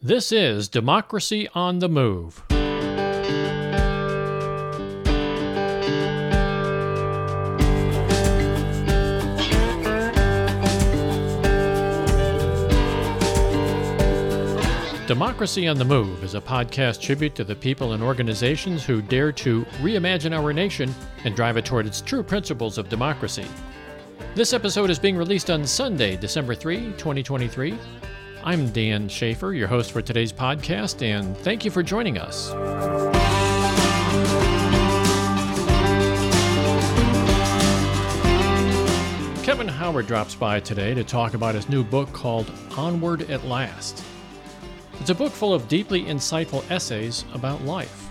[0.00, 2.40] This is Democracy on the Move.
[15.08, 19.32] Democracy on the Move is a podcast tribute to the people and organizations who dare
[19.32, 20.94] to reimagine our nation
[21.24, 23.46] and drive it toward its true principles of democracy.
[24.36, 27.76] This episode is being released on Sunday, December 3, 2023.
[28.48, 32.48] I'm Dan Schaefer, your host for today's podcast, and thank you for joining us.
[39.44, 44.02] Kevin Howard drops by today to talk about his new book called Onward at Last.
[44.98, 48.08] It's a book full of deeply insightful essays about life.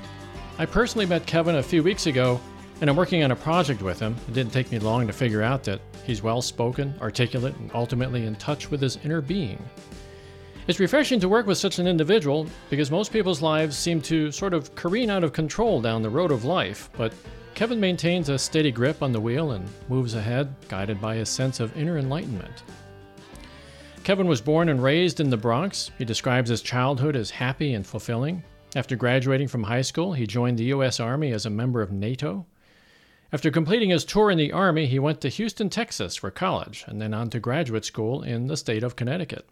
[0.59, 2.39] I personally met Kevin a few weeks ago,
[2.79, 4.15] and I'm working on a project with him.
[4.27, 8.27] It didn't take me long to figure out that he's well spoken, articulate, and ultimately
[8.27, 9.57] in touch with his inner being.
[10.67, 14.53] It's refreshing to work with such an individual because most people's lives seem to sort
[14.53, 17.13] of careen out of control down the road of life, but
[17.55, 21.61] Kevin maintains a steady grip on the wheel and moves ahead, guided by a sense
[21.61, 22.63] of inner enlightenment.
[24.03, 25.89] Kevin was born and raised in the Bronx.
[25.97, 28.43] He describes his childhood as happy and fulfilling.
[28.75, 30.99] After graduating from high school, he joined the U.S.
[30.99, 32.45] Army as a member of NATO.
[33.31, 37.01] After completing his tour in the Army, he went to Houston, Texas for college and
[37.01, 39.47] then on to graduate school in the state of Connecticut.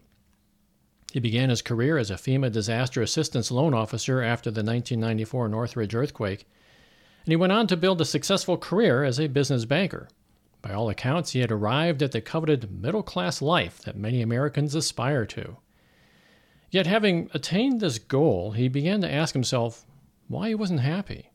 [1.12, 5.94] He began his career as a FEMA disaster assistance loan officer after the 1994 Northridge
[5.94, 6.46] earthquake,
[7.24, 10.08] and he went on to build a successful career as a business banker.
[10.62, 14.74] By all accounts, he had arrived at the coveted middle class life that many Americans
[14.74, 15.58] aspire to.
[16.70, 19.86] Yet, having attained this goal, he began to ask himself
[20.28, 21.30] why he wasn't happy.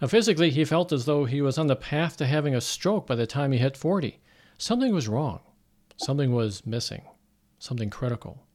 [0.00, 3.06] Now, physically, he felt as though he was on the path to having a stroke
[3.06, 4.20] by the time he hit 40.
[4.56, 5.40] Something was wrong.
[5.96, 7.02] Something was missing.
[7.58, 8.46] Something critical.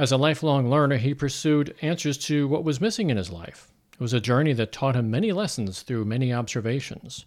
[0.00, 3.70] As a lifelong learner, he pursued answers to what was missing in his life.
[3.92, 7.26] It was a journey that taught him many lessons through many observations.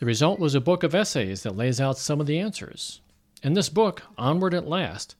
[0.00, 3.02] The result was a book of essays that lays out some of the answers.
[3.44, 5.14] In this book, Onward at Last,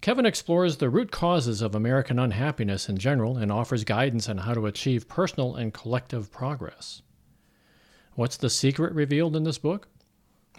[0.00, 4.54] Kevin explores the root causes of American unhappiness in general and offers guidance on how
[4.54, 7.02] to achieve personal and collective progress.
[8.14, 9.88] What's the secret revealed in this book?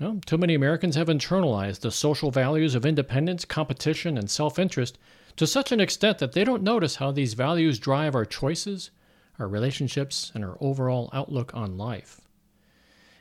[0.02, 4.98] Well, too many Americans have internalized the social values of independence, competition, and self interest
[5.40, 8.92] to such an extent that they don't notice how these values drive our choices,
[9.40, 12.20] our relationships, and our overall outlook on life.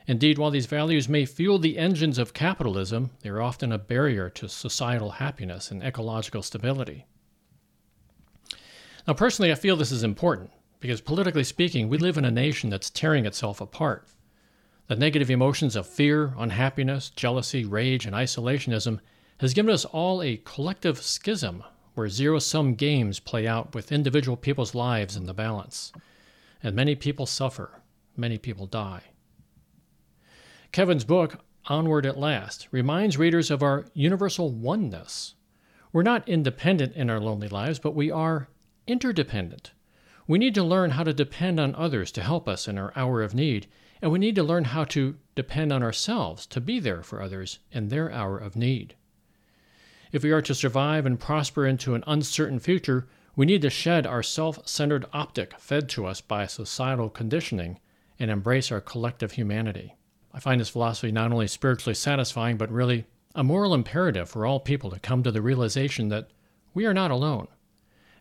[0.09, 4.29] Indeed, while these values may fuel the engines of capitalism, they are often a barrier
[4.31, 7.06] to societal happiness and ecological stability.
[9.06, 10.50] Now, personally, I feel this is important
[10.81, 14.09] because, politically speaking, we live in a nation that's tearing itself apart.
[14.89, 18.99] The negative emotions of fear, unhappiness, jealousy, rage, and isolationism
[19.39, 21.62] has given us all a collective schism
[21.99, 25.93] where zero sum games play out with individual people's lives in the balance.
[26.63, 27.83] And many people suffer,
[28.17, 29.03] many people die.
[30.71, 35.35] Kevin's book, Onward at Last, reminds readers of our universal oneness.
[35.93, 38.49] We're not independent in our lonely lives, but we are
[38.87, 39.73] interdependent.
[40.29, 43.23] We need to learn how to depend on others to help us in our hour
[43.23, 43.67] of need,
[44.01, 47.59] and we need to learn how to depend on ourselves to be there for others
[47.73, 48.95] in their hour of need.
[50.11, 54.07] If we are to survive and prosper into an uncertain future, we need to shed
[54.07, 57.79] our self centered optic fed to us by societal conditioning
[58.19, 59.97] and embrace our collective humanity.
[60.33, 63.05] I find this philosophy not only spiritually satisfying, but really
[63.35, 66.31] a moral imperative for all people to come to the realization that
[66.75, 67.49] we are not alone.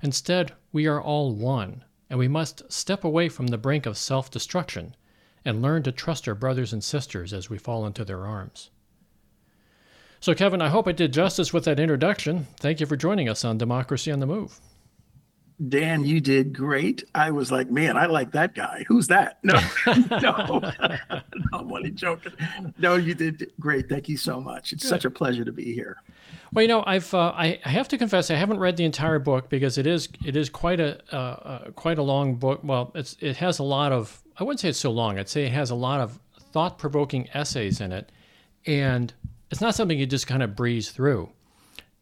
[0.01, 4.29] Instead, we are all one, and we must step away from the brink of self
[4.29, 4.95] destruction
[5.45, 8.71] and learn to trust our brothers and sisters as we fall into their arms.
[10.19, 12.47] So, Kevin, I hope I did justice with that introduction.
[12.59, 14.59] Thank you for joining us on Democracy on the Move.
[15.69, 17.03] Dan, you did great.
[17.15, 18.85] I was like, man, I like that guy.
[18.87, 19.39] Who's that?
[19.43, 20.61] No, no, no,
[21.53, 22.33] I'm only joking.
[22.77, 23.89] No, you did great.
[23.89, 24.71] Thank you so much.
[24.71, 24.89] It's Good.
[24.89, 25.97] such a pleasure to be here.
[26.53, 29.17] Well, you know, I've uh, I, I have to confess I haven't read the entire
[29.17, 32.59] book because it is it is quite a uh, uh, quite a long book.
[32.63, 35.17] Well, it's it has a lot of I wouldn't say it's so long.
[35.17, 36.19] I'd say it has a lot of
[36.51, 38.11] thought provoking essays in it,
[38.67, 39.11] and
[39.51, 41.29] it's not something you just kind of breeze through.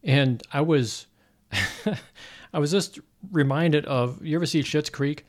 [0.03, 1.07] And I was
[2.53, 2.99] I was just
[3.31, 5.25] reminded of you ever see Schitt's Creek,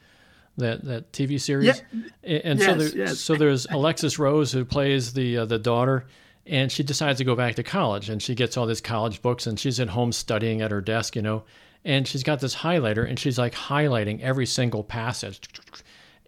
[0.57, 1.83] that that TV series,
[2.23, 2.39] yeah.
[2.45, 3.19] and yes, so there, yes.
[3.19, 6.07] so there's Alexis Rose who plays the uh, the daughter,
[6.47, 9.47] and she decides to go back to college, and she gets all these college books,
[9.47, 11.45] and she's at home studying at her desk, you know,
[11.85, 15.41] and she's got this highlighter, and she's like highlighting every single passage,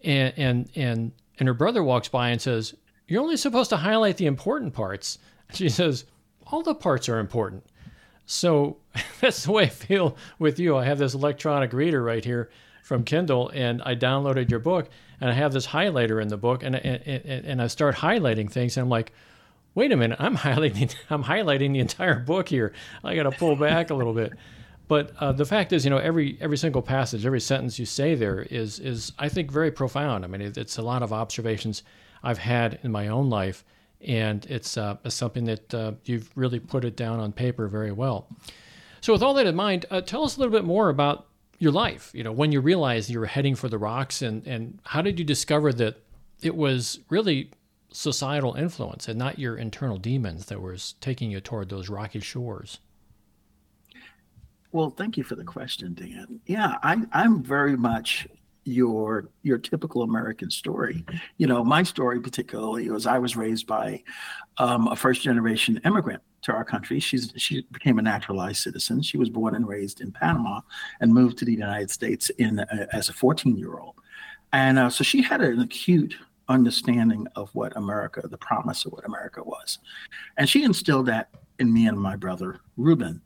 [0.03, 2.75] and and and and her brother walks by and says,
[3.07, 5.17] "You're only supposed to highlight the important parts."
[5.53, 6.05] She says,
[6.47, 7.65] "All the parts are important."
[8.25, 8.77] So
[9.21, 10.77] that's the way I feel with you.
[10.77, 12.49] I have this electronic reader right here
[12.83, 16.63] from Kindle, and I downloaded your book, and I have this highlighter in the book,
[16.63, 19.11] and and, and I start highlighting things, and I'm like,
[19.75, 22.73] wait a minute, I'm highlighting I'm highlighting the entire book here.
[23.03, 24.33] I got to pull back a little bit.
[24.87, 28.15] But uh, the fact is, you know, every every single passage, every sentence you say
[28.15, 30.25] there is is I think very profound.
[30.25, 31.83] I mean, it, it's a lot of observations
[32.23, 33.63] I've had in my own life,
[34.01, 38.27] and it's, uh, something that uh, you've really put it down on paper very well.
[39.01, 41.71] So, with all that in mind, uh, tell us a little bit more about your
[41.71, 42.11] life.
[42.13, 45.19] You know, when you realized you were heading for the rocks, and and how did
[45.19, 46.01] you discover that
[46.41, 47.51] it was really
[47.91, 52.79] societal influence and not your internal demons that was taking you toward those rocky shores?
[54.71, 56.39] Well, thank you for the question, Dan.
[56.45, 58.27] Yeah, I, I'm very much
[58.69, 61.05] your your typical American story.
[61.37, 64.03] You know, my story particularly was I was raised by
[64.57, 66.99] um, a first generation immigrant to our country.
[66.99, 69.01] She's she became a naturalized citizen.
[69.01, 70.61] She was born and raised in Panama
[71.01, 72.59] and moved to the United States in
[72.91, 73.95] as a 14 year old,
[74.53, 76.15] and uh, so she had an acute
[76.47, 79.79] understanding of what America, the promise of what America was,
[80.37, 81.29] and she instilled that
[81.59, 83.21] in me and my brother Ruben.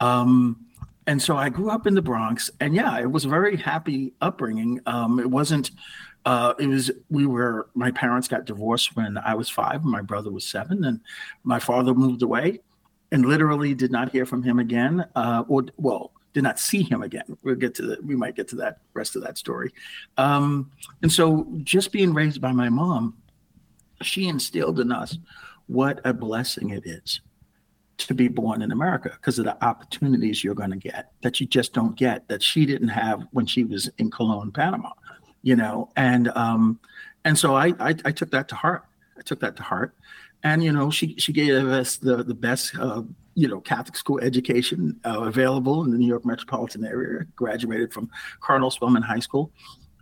[0.00, 0.65] Um,
[1.06, 4.12] and so I grew up in the Bronx, and yeah, it was a very happy
[4.20, 4.80] upbringing.
[4.86, 5.70] Um, it wasn't.
[6.24, 10.30] Uh, it was we were my parents got divorced when I was five, my brother
[10.30, 11.00] was seven, and
[11.44, 12.60] my father moved away,
[13.12, 15.06] and literally did not hear from him again.
[15.14, 17.38] Uh, or well, did not see him again.
[17.44, 19.72] We'll get to the, we might get to that rest of that story.
[20.18, 20.72] Um,
[21.02, 23.16] and so, just being raised by my mom,
[24.02, 25.18] she instilled in us
[25.68, 27.20] what a blessing it is
[27.98, 31.46] to be born in America because of the opportunities you're going to get that you
[31.46, 34.90] just don't get that she didn't have when she was in Colon, Panama,
[35.42, 35.90] you know.
[35.96, 36.78] And um,
[37.24, 38.84] and so I, I, I took that to heart.
[39.18, 39.94] I took that to heart,
[40.42, 43.02] and you know she she gave us the the best uh,
[43.34, 47.24] you know Catholic school education uh, available in the New York metropolitan area.
[47.34, 48.10] Graduated from
[48.40, 49.50] Cardinal Spellman High School,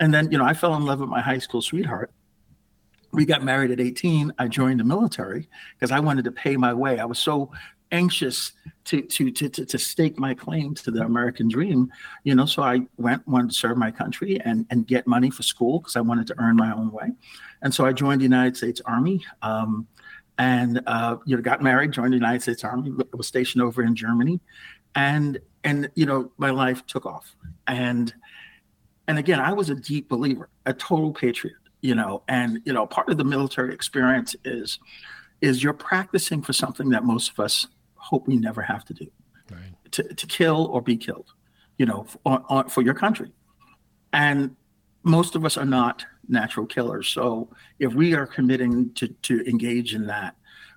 [0.01, 2.11] and then you know I fell in love with my high school sweetheart
[3.15, 6.75] we got married at 18 i joined the military because i wanted to pay my
[6.75, 7.51] way i was so
[7.95, 8.53] anxious
[8.85, 11.91] to, to to to stake my claim to the American dream,
[12.25, 12.45] you know.
[12.45, 15.97] So I went wanted to serve my country and and get money for school because
[15.97, 17.13] I wanted to earn my own way,
[17.63, 19.25] and so I joined the United States Army.
[19.43, 19.87] Um,
[20.37, 23.95] and uh, you know, got married, joined the United States Army, was stationed over in
[23.95, 24.41] Germany,
[24.97, 27.37] and and you know, my life took off.
[27.69, 28.13] And
[29.07, 32.23] and again, I was a deep believer, a total patriot, you know.
[32.29, 34.81] And you know, part of the military experience is
[35.41, 37.67] is you're practicing for something that most of us
[38.05, 39.07] hope we never have to do
[39.51, 39.73] right.
[39.93, 41.33] to, to kill or be killed,
[41.79, 43.33] you know, for, for your country.
[44.13, 44.55] And
[45.03, 47.09] most of us are not natural killers.
[47.09, 47.49] So
[47.79, 50.37] if we are committing to, to engage in that,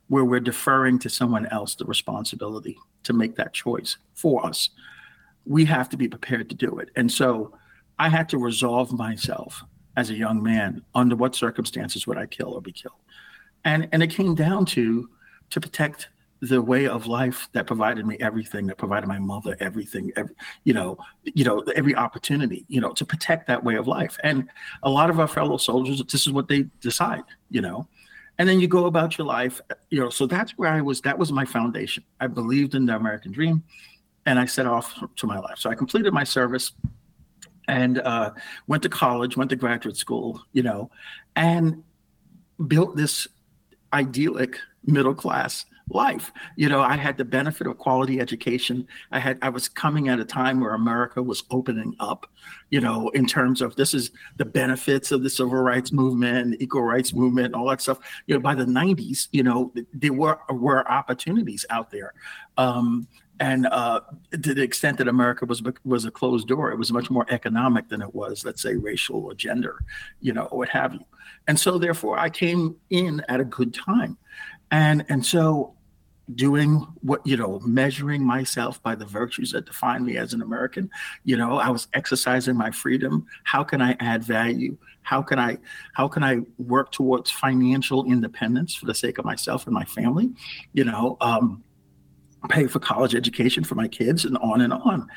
[0.10, 4.70] where we're deferring to someone else the responsibility to make that choice for us,
[5.46, 6.90] we have to be prepared to do it.
[6.96, 7.54] And so
[8.00, 9.64] I had to resolve myself
[9.98, 13.02] as a young man under what circumstances would I kill or be killed.
[13.66, 15.10] And and it came down to
[15.50, 16.10] to protect
[16.42, 20.74] the way of life that provided me everything that provided my mother everything every, you
[20.74, 24.18] know you know every opportunity you know to protect that way of life.
[24.24, 24.50] And
[24.84, 27.88] a lot of our fellow soldiers this is what they decide you know.
[28.40, 31.18] And then you go about your life you know so that's where i was that
[31.18, 32.04] was my foundation.
[32.20, 33.64] I believed in the american dream
[34.26, 35.58] and i set off to my life.
[35.58, 36.72] So i completed my service
[37.68, 38.32] and uh,
[38.68, 40.90] went to college went to graduate school you know
[41.36, 41.84] and
[42.68, 43.28] built this
[43.94, 46.32] idyllic middle class life.
[46.56, 48.88] You know, I had the benefit of quality education.
[49.12, 52.30] I had I was coming at a time where America was opening up,
[52.70, 56.84] you know, in terms of this is the benefits of the civil rights movement, equal
[56.84, 58.00] rights movement, all that stuff.
[58.28, 62.14] You know, by the 90s, you know, there were were opportunities out there.
[62.58, 63.08] Um,
[63.40, 64.02] and uh,
[64.32, 67.88] to the extent that America was was a closed door, it was much more economic
[67.90, 69.84] than it was, let's say, racial or gender,
[70.22, 71.06] you know, or what have you.
[71.48, 74.18] And so, therefore, I came in at a good time,
[74.72, 75.77] and and so
[76.36, 80.90] doing what you know measuring myself by the virtues that define me as an american.
[81.24, 83.26] You know i was exercising my freedom.
[83.44, 84.78] How can i add value?
[85.04, 85.58] How can i
[85.94, 90.30] how can i work towards financial independence for the sake of myself and my family?
[90.74, 91.64] You know um,
[92.50, 95.08] pay for college education for my kids and on and on.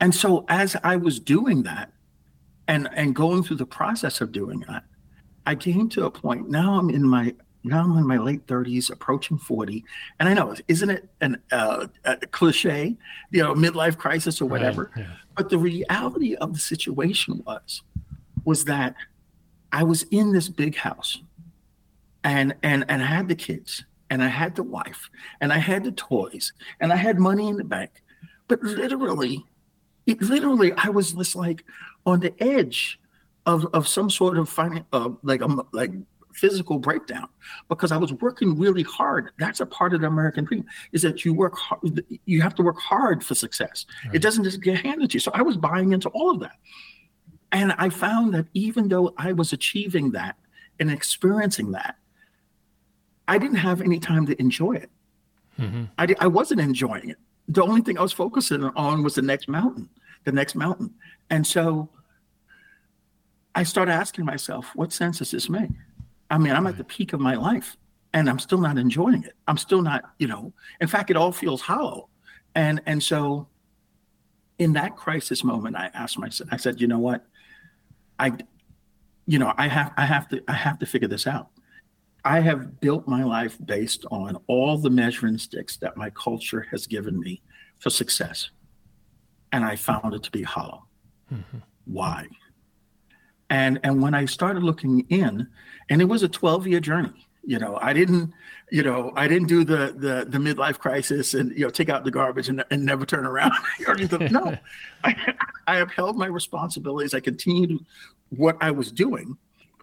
[0.00, 1.92] And so as i was doing that
[2.68, 4.84] and and going through the process of doing that
[5.46, 7.34] i came to a point now i'm in my
[7.66, 9.84] now I'm in my late 30s, approaching 40,
[10.20, 12.96] and I know isn't it an uh, a cliche,
[13.30, 14.90] you know, midlife crisis or whatever?
[14.96, 15.12] Right, yeah.
[15.36, 17.82] But the reality of the situation was
[18.44, 18.94] was that
[19.72, 21.20] I was in this big house,
[22.24, 25.84] and and and I had the kids, and I had the wife and I had
[25.84, 28.02] the toys and I had money in the bank.
[28.48, 29.44] But literally,
[30.06, 31.64] it, literally, I was just like
[32.04, 33.00] on the edge
[33.44, 35.92] of, of some sort of finan- uh, like um, like
[36.36, 37.28] physical breakdown
[37.68, 39.30] because I was working really hard.
[39.38, 42.62] That's a part of the American dream is that you work hard, you have to
[42.62, 43.86] work hard for success.
[44.04, 44.16] Right.
[44.16, 45.20] It doesn't just get handed to you.
[45.20, 46.56] So I was buying into all of that.
[47.52, 50.36] And I found that even though I was achieving that
[50.78, 51.96] and experiencing that,
[53.28, 54.90] I didn't have any time to enjoy it.
[55.58, 55.84] Mm-hmm.
[55.98, 57.18] I, I wasn't enjoying it.
[57.48, 59.88] The only thing I was focusing on was the next mountain,
[60.24, 60.92] the next mountain.
[61.30, 61.88] And so
[63.54, 65.70] I started asking myself, what sense does this make?
[66.30, 66.72] I mean, I'm right.
[66.72, 67.76] at the peak of my life
[68.12, 69.34] and I'm still not enjoying it.
[69.46, 72.08] I'm still not, you know, in fact, it all feels hollow.
[72.54, 73.48] And and so
[74.58, 77.26] in that crisis moment, I asked myself, I said, you know what?
[78.18, 78.32] I
[79.26, 81.50] you know, I have I have to I have to figure this out.
[82.24, 86.86] I have built my life based on all the measuring sticks that my culture has
[86.86, 87.42] given me
[87.78, 88.50] for success.
[89.52, 90.86] And I found it to be hollow.
[91.32, 91.58] Mm-hmm.
[91.84, 92.26] Why?
[93.50, 95.46] And and when I started looking in,
[95.88, 97.26] and it was a 12 year journey.
[97.44, 98.32] You know, I didn't,
[98.72, 102.02] you know, I didn't do the the the midlife crisis and you know take out
[102.02, 103.52] the garbage and, and never turn around.
[104.30, 104.58] No,
[105.04, 105.34] I,
[105.68, 107.14] I upheld my responsibilities.
[107.14, 107.84] I continued
[108.30, 109.36] what I was doing,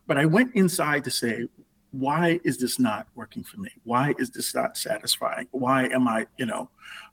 [0.07, 1.47] but I went inside to say,
[1.91, 3.69] why is this not working for me?
[3.85, 5.47] Why is this not satisfying?
[5.51, 6.69] Why am I, you know,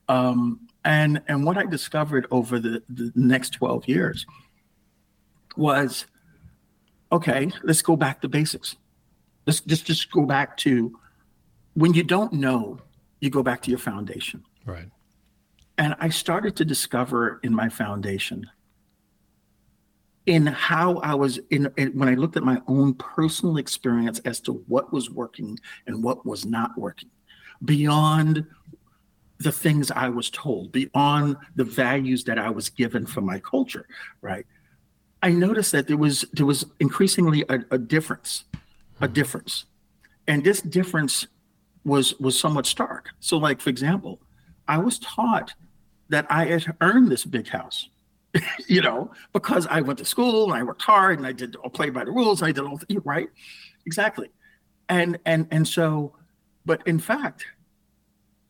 [0.09, 4.27] um, and and what I discovered over the the next 12 years
[5.57, 6.07] was
[7.13, 8.77] okay, let's go back to basics.
[9.47, 10.99] Let's just just go back to
[11.75, 12.79] when you don't know,
[13.21, 14.45] you go back to your foundation.
[14.65, 14.89] Right.
[15.79, 18.47] And I started to discover in my foundation
[20.27, 24.41] in how I was in, in, when I looked at my own personal experience as
[24.41, 27.11] to what was working and what was not working
[27.65, 28.47] beyond
[29.39, 33.87] the things I was told, beyond the values that I was given from my culture,
[34.21, 34.47] right?
[35.23, 38.45] I noticed that there was there was increasingly a, a difference,
[39.01, 39.13] a hmm.
[39.13, 39.67] difference,
[40.27, 41.27] and this difference
[41.85, 43.11] was was somewhat stark.
[43.21, 44.21] So, like for example,
[44.67, 45.55] I was taught
[46.09, 47.89] that I had earned this big house,
[48.67, 51.71] you know, because I went to school and I worked hard and I did all
[51.71, 52.43] play by the rules.
[52.43, 53.29] I did all right,
[53.85, 54.31] exactly,
[54.89, 56.17] and and and so,
[56.65, 57.45] but in fact,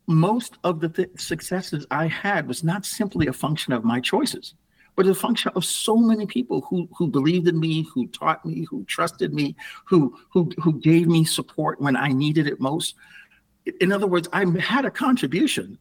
[0.07, 4.55] most of the th- successes I had was not simply a function of my choices
[5.01, 8.67] but a function of so many people who who believed in me, who taught me,
[8.69, 12.97] who trusted me, who who who gave me support when I needed it most.
[13.81, 15.79] In other words, I had a contribution,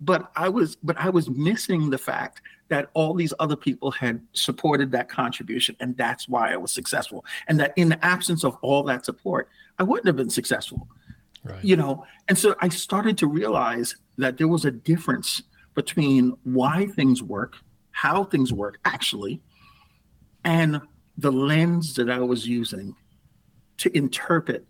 [0.00, 4.22] but I was but I was missing the fact that all these other people had
[4.32, 7.26] supported that contribution, and that's why I was successful.
[7.48, 10.88] And that in the absence of all that support, I wouldn't have been successful.
[11.44, 11.62] Right.
[11.62, 15.42] You know, and so I started to realize that there was a difference
[15.74, 17.56] between why things work
[17.92, 19.40] how things work actually,
[20.44, 20.80] and
[21.16, 22.94] the lens that I was using
[23.78, 24.66] to interpret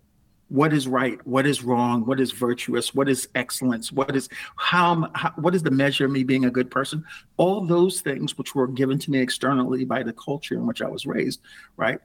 [0.49, 5.09] what is right, what is wrong, what is virtuous, what is excellence, what is how,
[5.15, 7.03] how, what is the measure of me being a good person.
[7.37, 10.87] All those things which were given to me externally by the culture in which I
[10.87, 11.41] was raised,
[11.75, 11.97] right,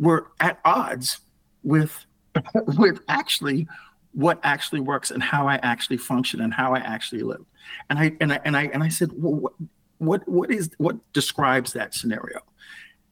[0.00, 1.20] were at odds
[1.62, 2.04] with
[2.66, 3.68] with actually
[4.12, 7.44] what actually works and how I actually function and how I actually live.
[7.88, 9.52] And I and I and I and I said, well, what,
[10.02, 12.40] what what is what describes that scenario?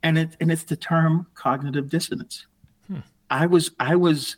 [0.02, 2.46] And it and it's the term cognitive dissonance.
[2.86, 2.98] Hmm.
[3.30, 4.36] i was i was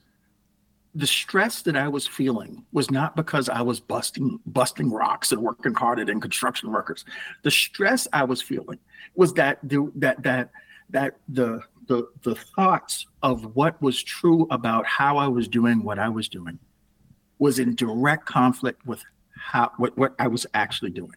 [0.95, 5.41] the stress that i was feeling was not because i was busting busting rocks and
[5.41, 7.05] working hard at in construction workers.
[7.43, 8.79] The stress i was feeling
[9.15, 10.51] was that the, that that
[10.91, 15.99] that the the the thoughts of what was true about how i was doing what
[15.99, 16.59] i was doing
[17.39, 19.03] was in direct conflict with
[19.37, 21.15] how what, what i was actually doing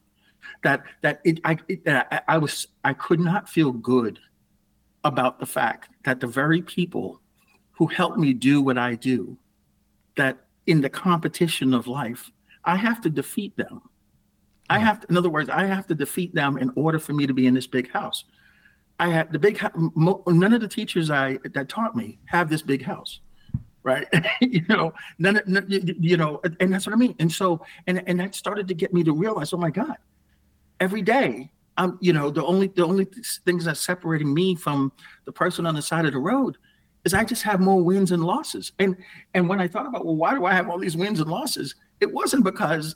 [0.65, 4.19] that that it, I, it, I I was I could not feel good
[5.03, 7.21] about the fact that the very people
[7.77, 9.37] who help me do what I do,
[10.17, 12.31] that in the competition of life,
[12.63, 13.81] I have to defeat them.
[14.67, 14.85] I mm-hmm.
[14.85, 17.33] have to, in other words, I have to defeat them in order for me to
[17.33, 18.23] be in this big house.
[18.99, 19.61] I had the big
[19.95, 23.19] none of the teachers I that taught me have this big house,
[23.83, 24.07] right?
[24.41, 27.13] you know, none, none, you know, and that's what I mean.
[27.19, 29.97] And so, and and that started to get me to realize, oh my God,
[30.85, 31.51] every day.
[31.77, 33.05] I'm, you know, the only the only
[33.45, 34.93] things that's separating me from
[35.25, 36.57] the person on the side of the road
[37.03, 38.71] is I just have more wins and losses.
[38.79, 38.95] And
[39.33, 41.75] and when I thought about, well, why do I have all these wins and losses?
[41.99, 42.95] It wasn't because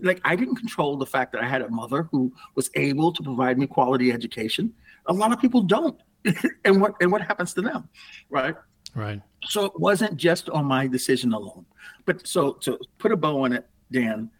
[0.00, 3.22] like I didn't control the fact that I had a mother who was able to
[3.22, 4.74] provide me quality education.
[5.06, 5.98] A lot of people don't.
[6.64, 7.88] and what and what happens to them,
[8.30, 8.56] right?
[8.94, 9.22] Right.
[9.44, 11.64] So it wasn't just on my decision alone.
[12.04, 14.30] But so to put a bow on it, Dan,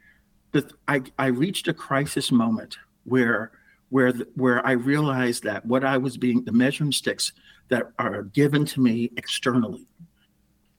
[0.60, 3.52] the, I, I reached a crisis moment where
[3.88, 7.32] where the, where I realized that what I was being the measuring sticks
[7.68, 9.86] that are given to me externally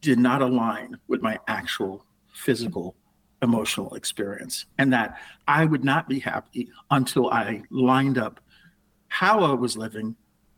[0.01, 2.95] did not align with my actual physical
[3.41, 8.39] emotional experience and that I would not be happy until I lined up
[9.09, 10.15] how I was living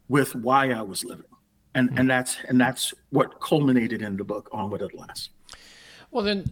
[0.08, 1.26] with why I was living.
[1.76, 2.00] And mm-hmm.
[2.00, 5.30] and that's and that's what culminated in the book Onward at Last.
[6.12, 6.46] Well then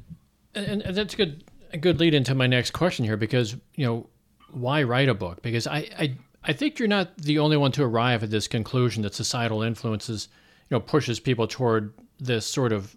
[0.53, 1.43] and, and that's good
[1.73, 4.07] a good lead into my next question here because you know
[4.51, 5.41] why write a book?
[5.41, 9.03] Because I, I I think you're not the only one to arrive at this conclusion
[9.03, 10.29] that societal influences
[10.69, 12.95] you know pushes people toward this sort of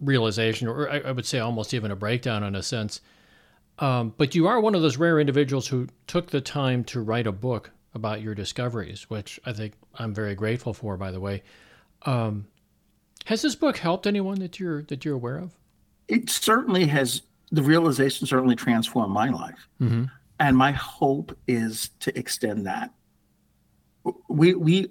[0.00, 3.00] realization or I, I would say almost even a breakdown in a sense.
[3.78, 7.26] Um, but you are one of those rare individuals who took the time to write
[7.26, 11.42] a book about your discoveries which I think I'm very grateful for by the way.
[12.04, 12.46] Um,
[13.26, 15.56] has this book helped anyone that you're that you're aware of?
[16.08, 17.22] It certainly has
[17.52, 19.68] the realization certainly transformed my life.
[19.80, 20.04] Mm-hmm.
[20.40, 22.90] And my hope is to extend that.
[24.28, 24.88] We we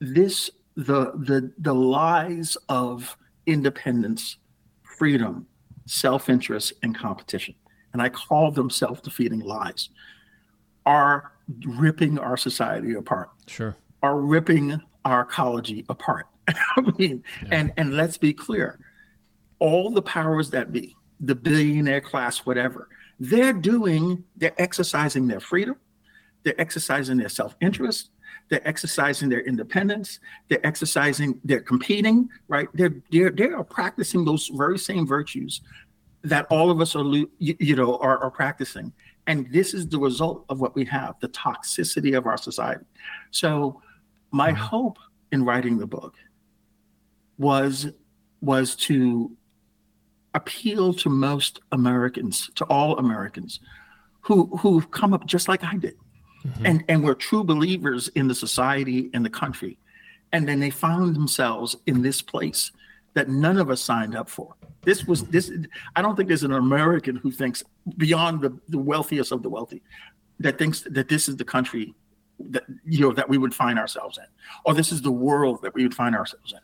[0.00, 4.38] this the the the lies of independence,
[4.96, 5.46] freedom,
[5.86, 7.54] self-interest, and competition,
[7.92, 9.90] and I call them self-defeating lies,
[10.86, 11.32] are
[11.66, 13.30] ripping our society apart.
[13.46, 13.76] Sure.
[14.02, 16.26] Are ripping our ecology apart.
[16.48, 17.48] I mean, yeah.
[17.50, 18.78] and and let's be clear,
[19.58, 22.88] all the powers that be, the billionaire class, whatever,
[23.20, 25.76] they're doing, they're exercising their freedom,
[26.44, 28.10] they're exercising their self interest,
[28.48, 32.68] they're exercising their independence, they're exercising, they're competing, right?
[32.74, 35.60] They're, they're, they are practicing those very same virtues
[36.22, 38.92] that all of us are, you, you know, are, are practicing.
[39.26, 42.84] And this is the result of what we have the toxicity of our society.
[43.30, 43.82] So,
[44.30, 44.62] my mm-hmm.
[44.62, 44.98] hope
[45.32, 46.14] in writing the book
[47.38, 47.88] was
[48.40, 49.36] was to
[50.38, 53.60] appeal to most Americans, to all Americans
[54.20, 55.96] who who've come up just like I did.
[56.46, 56.66] Mm-hmm.
[56.66, 59.78] And and were true believers in the society and the country.
[60.32, 62.72] And then they found themselves in this place
[63.14, 64.54] that none of us signed up for.
[64.82, 65.50] This was this
[65.96, 67.64] I don't think there's an American who thinks
[67.96, 69.82] beyond the, the wealthiest of the wealthy
[70.40, 71.94] that thinks that this is the country
[72.38, 74.28] that you know that we would find ourselves in
[74.64, 76.60] or this is the world that we would find ourselves in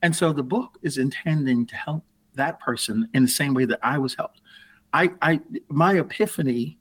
[0.00, 2.02] and so the book is intending to help
[2.38, 4.40] that person in the same way that I was helped.
[4.92, 6.78] I, I my epiphany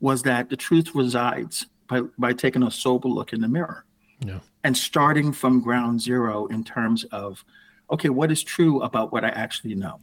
[0.00, 3.84] was that the truth resides by, by taking a sober look in the mirror
[4.20, 4.38] yeah.
[4.64, 7.44] and starting from ground zero in terms of
[7.90, 9.98] okay what is true about what i actually know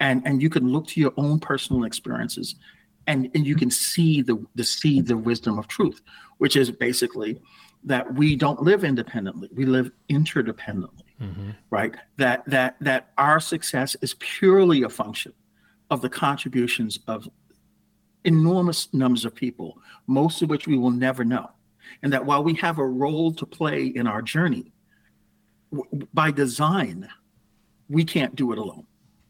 [0.00, 2.56] and and you can look to your own personal experiences
[3.06, 6.00] and and you can see the the see the wisdom of truth
[6.38, 7.40] which is basically
[7.84, 11.50] that we don't live independently we live interdependently mm-hmm.
[11.70, 11.94] right?
[12.16, 15.32] That that that our success is purely a function
[15.90, 17.28] of the contributions of
[18.24, 21.50] enormous numbers of people, most of which we will never know,
[22.02, 24.72] and that while we have a role to play in our journey,
[25.72, 27.08] w- by design,
[27.88, 28.86] we can't do it alone.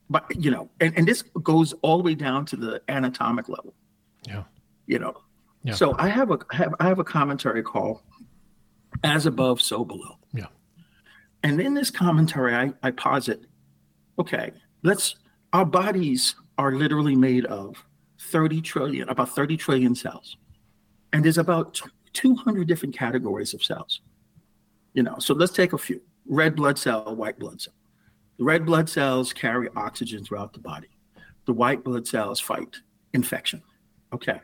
[0.09, 3.75] But you know, and, and this goes all the way down to the anatomic level.
[4.27, 4.45] Yeah.
[4.87, 5.23] You know.
[5.65, 5.75] Yeah.
[5.75, 8.01] So I have a have I have a commentary called
[9.03, 10.47] "As Above, So Below." Yeah.
[11.47, 13.45] And in this commentary, I, I posit,
[14.19, 14.51] okay,
[14.83, 15.15] let's,
[15.53, 17.77] our bodies are literally made of
[18.19, 20.39] 30 trillion, about 30 trillion cells.
[21.13, 21.81] And there's about
[22.15, 24.01] 200 different categories of cells.
[24.93, 27.75] You know, so let's take a few red blood cell, white blood cell.
[28.39, 30.89] The red blood cells carry oxygen throughout the body.
[31.45, 32.75] The white blood cells fight
[33.13, 33.63] infection.
[34.13, 34.41] Okay.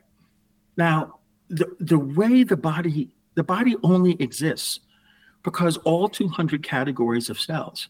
[0.77, 4.79] Now, the, the way the body, the body only exists
[5.43, 7.89] because all 200 categories of cells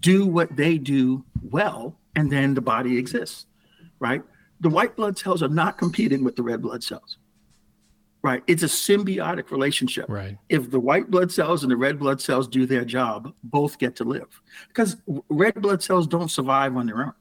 [0.00, 3.46] do what they do well, and then the body exists,
[3.98, 4.22] right?
[4.60, 7.18] The white blood cells are not competing with the red blood cells,
[8.22, 8.42] right?
[8.46, 10.06] It's a symbiotic relationship.
[10.08, 10.38] Right.
[10.48, 13.96] If the white blood cells and the red blood cells do their job, both get
[13.96, 14.96] to live because
[15.28, 17.12] red blood cells don't survive on their own.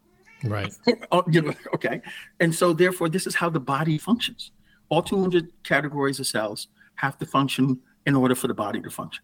[0.43, 0.73] Right.
[1.11, 1.23] Oh,
[1.75, 2.01] okay.
[2.39, 4.51] And so, therefore, this is how the body functions.
[4.89, 9.23] All 200 categories of cells have to function in order for the body to function.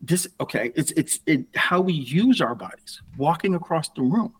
[0.00, 3.02] This okay, it's it's it, how we use our bodies.
[3.18, 4.32] Walking across the room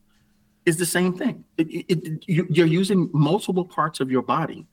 [0.64, 1.44] is the same thing.
[1.58, 4.66] It, it, you, you're using multiple parts of your body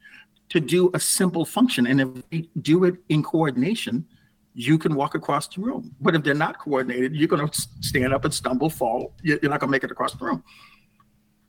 [0.50, 4.06] to do a simple function, and if we do it in coordination,
[4.54, 5.93] you can walk across the room.
[6.00, 9.13] But if they're not coordinated, you're going to stand up and stumble, fall.
[9.24, 10.43] You're not going to make it across the room.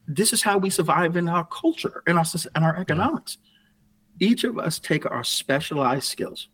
[0.09, 2.25] This is how we survive in our culture, in our
[2.57, 3.39] in our economics.
[4.19, 6.49] Each of us take our specialized skills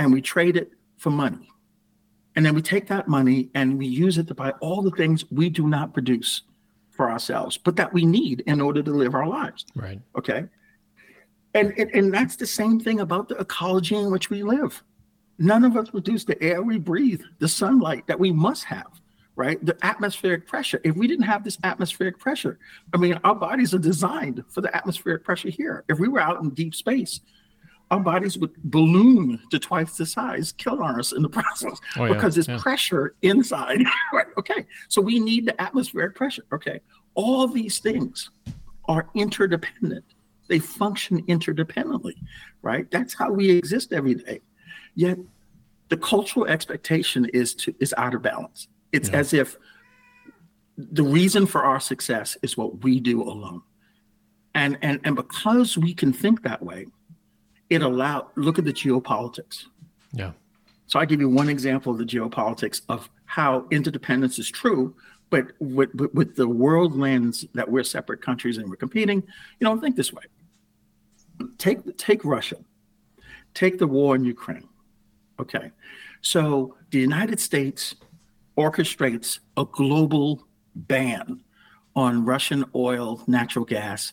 [0.00, 1.50] and we trade it for money.
[2.34, 5.30] And then we take that money and we use it to buy all the things
[5.30, 6.42] we do not produce
[6.88, 9.66] for ourselves, but that we need in order to live our lives.
[9.74, 10.00] Right.
[10.16, 10.46] Okay.
[11.52, 14.82] And, and, and that's the same thing about the ecology in which we live.
[15.38, 19.02] None of us produce the air we breathe, the sunlight that we must have,
[19.36, 19.62] right?
[19.62, 20.80] The atmospheric pressure.
[20.82, 22.58] If we didn't have this atmospheric pressure,
[22.94, 25.84] I mean, our bodies are designed for the atmospheric pressure here.
[25.90, 27.20] If we were out in deep space,
[27.90, 32.14] our bodies would balloon to twice the size, killing us in the process oh, yeah,
[32.14, 32.58] because there's yeah.
[32.58, 33.82] pressure inside.
[34.12, 34.26] right?
[34.38, 34.66] Okay.
[34.88, 36.44] So we need the atmospheric pressure.
[36.52, 36.80] Okay.
[37.14, 38.30] All these things
[38.86, 40.04] are interdependent.
[40.48, 42.14] They function interdependently,
[42.62, 42.90] right?
[42.90, 44.40] That's how we exist every day.
[44.94, 45.18] Yet
[45.88, 48.68] the cultural expectation is to is out of balance.
[48.92, 49.16] It's yeah.
[49.16, 49.56] as if
[50.76, 53.62] the reason for our success is what we do alone.
[54.54, 56.86] And and and because we can think that way,
[57.70, 59.64] it allowed look at the geopolitics.
[60.12, 60.32] Yeah.
[60.86, 64.94] So I give you one example of the geopolitics of how interdependence is true,
[65.30, 69.22] but with, with, with the world lens that we're separate countries and we're competing,
[69.60, 70.24] you know, think this way.
[71.56, 72.56] Take take Russia,
[73.54, 74.68] take the war in Ukraine.
[75.38, 75.70] Okay.
[76.20, 77.94] So the United States
[78.58, 81.40] orchestrates a global ban
[81.96, 84.12] on Russian oil, natural gas,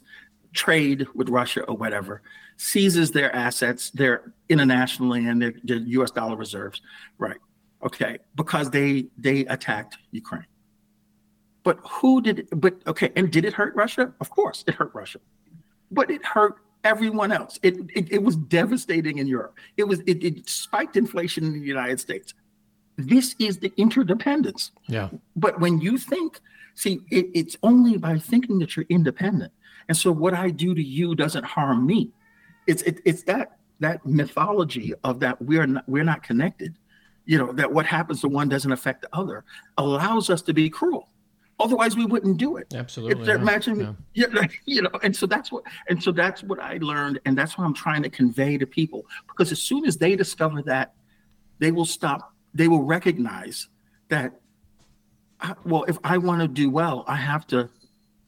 [0.57, 2.21] trade with Russia or whatever,
[2.57, 6.11] seizes their assets, their internationally and their, their U.S.
[6.11, 6.81] dollar reserves,
[7.17, 7.37] right?
[7.83, 10.47] Okay, because they they attacked Ukraine.
[11.63, 12.47] But who did?
[12.51, 14.13] But okay, and did it hurt Russia?
[14.19, 15.19] Of course, it hurt Russia,
[15.91, 17.59] but it hurt everyone else.
[17.61, 19.55] It it, it was devastating in Europe.
[19.77, 22.33] It was it, it spiked inflation in the United States.
[22.97, 24.71] This is the interdependence.
[24.87, 25.09] Yeah.
[25.35, 26.39] But when you think,
[26.73, 29.53] see, it, it's only by thinking that you're independent
[29.87, 32.11] and so what I do to you doesn't harm me.
[32.67, 36.75] It's it, it's that that mythology of that we're not we're not connected.
[37.25, 39.43] You know that what happens to one doesn't affect the other
[39.77, 41.09] allows us to be cruel.
[41.59, 42.71] Otherwise, we wouldn't do it.
[42.75, 43.19] Absolutely.
[43.19, 43.35] If, yeah.
[43.35, 44.27] Imagine, yeah.
[44.65, 47.65] you know, and so that's what, and so that's what I learned, and that's what
[47.65, 49.05] I'm trying to convey to people.
[49.27, 50.93] Because as soon as they discover that,
[51.57, 52.33] they will stop.
[52.53, 53.69] They will recognize
[54.09, 54.39] that.
[55.41, 57.69] Ah, well, if I want to do well, I have to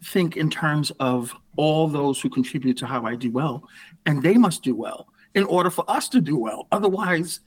[0.03, 3.67] think in terms of all those who contribute to how I do well,
[4.05, 6.67] and they must do well in order for us to do well.
[6.71, 7.41] Otherwise,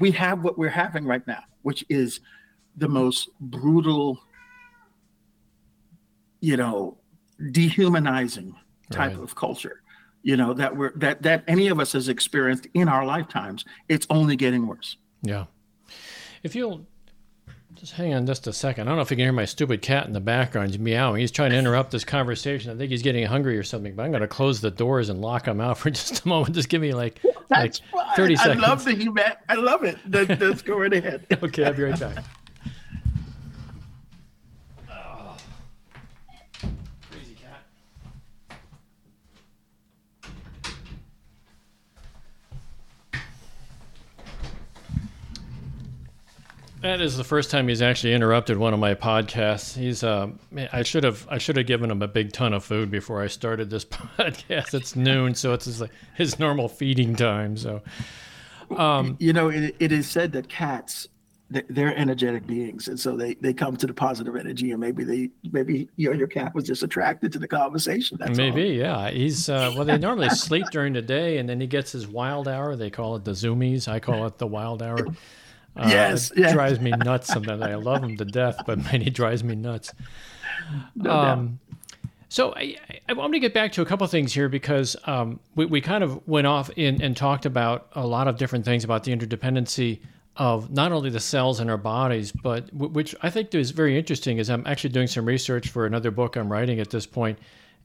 [0.00, 2.20] we have what we're having right now, which is
[2.78, 4.18] the most brutal,
[6.40, 6.96] you know,
[7.50, 8.54] dehumanizing
[8.90, 9.22] type right.
[9.22, 9.82] of culture,
[10.22, 13.66] you know, that we're that that any of us has experienced in our lifetimes.
[13.90, 14.96] It's only getting worse.
[15.22, 15.44] Yeah.
[16.42, 16.86] If you'll
[17.82, 18.86] just hang on just a second.
[18.86, 20.70] I don't know if you can hear my stupid cat in the background.
[20.70, 21.20] He's meowing.
[21.20, 22.70] He's trying to interrupt this conversation.
[22.70, 23.96] I think he's getting hungry or something.
[23.96, 26.54] But I'm going to close the doors and lock him out for just a moment.
[26.54, 27.74] Just give me like, like
[28.14, 28.62] 30 seconds.
[28.62, 29.24] I love the human.
[29.48, 29.98] I love it.
[30.08, 31.26] Let's go right ahead.
[31.42, 32.24] okay, I'll be right back.
[46.82, 49.78] That is the first time he's actually interrupted one of my podcasts.
[49.78, 50.30] He's uh,
[50.72, 53.28] I should have I should have given him a big ton of food before I
[53.28, 53.84] started this
[54.18, 54.74] podcast.
[54.74, 57.56] It's noon, so it's his, like his normal feeding time.
[57.56, 57.82] So,
[58.76, 61.06] um, you know, it, it is said that cats
[61.68, 65.30] they're energetic beings, and so they they come to the positive energy, and maybe they
[65.52, 68.16] maybe you know your cat was just attracted to the conversation.
[68.18, 69.06] That's maybe, all.
[69.06, 69.10] yeah.
[69.10, 72.48] He's uh, well, they normally sleep during the day, and then he gets his wild
[72.48, 72.74] hour.
[72.74, 73.86] They call it the zoomies.
[73.86, 75.06] I call it the wild hour.
[75.76, 76.52] Uh, yes, it yeah.
[76.52, 77.62] drives me nuts sometimes.
[77.62, 79.92] I love him to death, but man, he drives me nuts.
[80.94, 81.60] No um,
[82.32, 82.78] so I,
[83.10, 86.02] I want to get back to a couple things here because um, we, we kind
[86.02, 90.00] of went off in, and talked about a lot of different things about the interdependency
[90.36, 93.98] of not only the cells in our bodies, but w- which I think is very
[93.98, 94.38] interesting.
[94.38, 97.38] Is I'm actually doing some research for another book I'm writing at this point,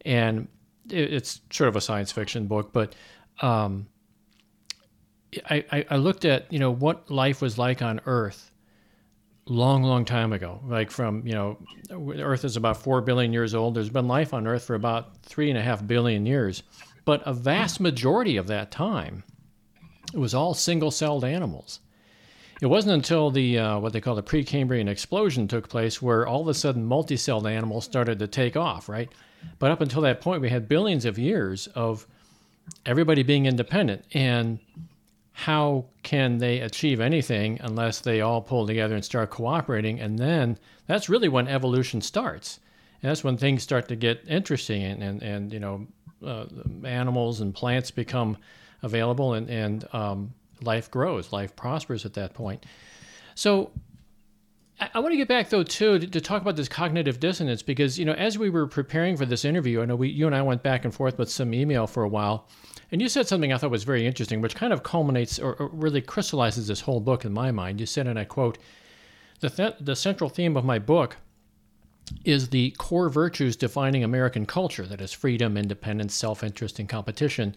[0.06, 0.48] and
[0.90, 2.96] it, it's sort of a science fiction book, but
[3.42, 3.88] um,
[5.50, 8.52] I, I looked at you know what life was like on Earth
[9.50, 10.60] long, long time ago.
[10.66, 11.58] Like from you know,
[11.92, 13.76] Earth is about four billion years old.
[13.76, 16.64] There's been life on Earth for about three and a half billion years,
[17.06, 19.24] but a vast majority of that time,
[20.14, 21.80] it was all single-celled animals.
[22.62, 26.42] It wasn't until the uh, what they call the Precambrian explosion took place where all
[26.42, 29.10] of a sudden multi-celled animals started to take off, right?
[29.60, 32.08] But up until that point, we had billions of years of
[32.86, 34.60] everybody being independent and
[35.38, 40.00] how can they achieve anything unless they all pull together and start cooperating?
[40.00, 42.60] And then that's really when evolution starts.
[43.04, 45.86] And that's when things start to get interesting and, and, and you know,
[46.26, 46.46] uh,
[46.84, 48.36] animals and plants become
[48.82, 52.66] available and, and um, life grows, life prospers at that point.
[53.36, 53.70] So
[54.80, 58.00] I want to get back though too to, to, talk about this cognitive dissonance because
[58.00, 60.42] you know as we were preparing for this interview, I know we you and I
[60.42, 62.48] went back and forth with some email for a while,
[62.92, 65.68] and you said something I thought was very interesting, which kind of culminates or, or
[65.68, 67.80] really crystallizes this whole book in my mind.
[67.80, 68.58] You said, and I quote,
[69.40, 71.18] "the th- the central theme of my book."
[72.24, 77.54] Is the core virtues defining American culture, that is, freedom, independence, self interest, and competition,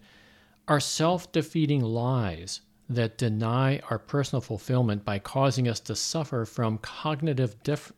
[0.67, 6.77] are self defeating lies that deny our personal fulfillment by causing us to suffer from
[6.79, 7.93] cognitive dif-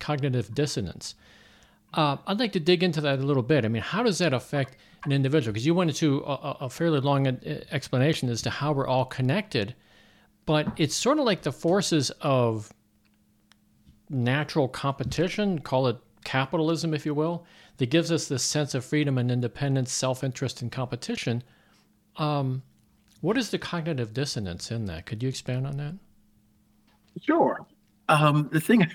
[0.00, 1.14] cognitive dissonance.
[1.94, 3.64] Uh, I'd like to dig into that a little bit.
[3.64, 5.52] I mean, how does that affect an individual?
[5.52, 7.36] Because you went into a, a, fairly long uh,
[7.70, 9.74] explanation as to how we're all connected,
[10.46, 12.72] but it's sort of like the forces of
[14.08, 17.44] natural competition, call it capitalism, if you will,
[17.76, 21.42] that gives us this sense of freedom and independence, self interest, and competition.
[22.16, 22.62] Um,
[23.20, 25.06] what is the cognitive dissonance in that?
[25.06, 25.94] Could you expand on that?
[27.22, 27.66] Sure.
[28.08, 28.86] Um, the thing,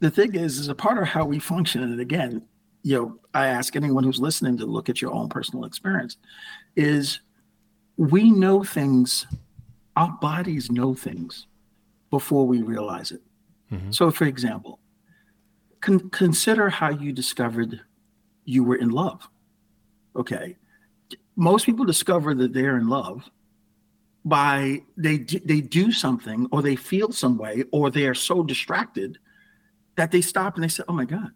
[0.00, 1.82] the thing is, is a part of how we function.
[1.82, 2.42] And again,
[2.82, 6.16] you know, I ask anyone who's listening to look at your own personal experience.
[6.76, 7.20] Is
[7.96, 9.26] we know things,
[9.96, 11.46] our bodies know things
[12.10, 13.22] before we realize it.
[13.72, 13.90] Mm-hmm.
[13.90, 14.78] So, for example,
[15.80, 17.80] con- consider how you discovered
[18.44, 19.28] you were in love.
[20.16, 20.56] Okay.
[21.36, 23.28] Most people discover that they're in love
[24.24, 29.18] by they they do something or they feel some way or they are so distracted
[29.98, 31.30] that they stop and they say, "Oh my God,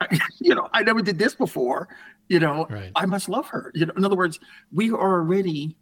[0.00, 1.88] I, you know, I never did this before.
[2.28, 2.90] You know, right.
[2.96, 4.40] I must love her." You know, in other words,
[4.72, 5.76] we are already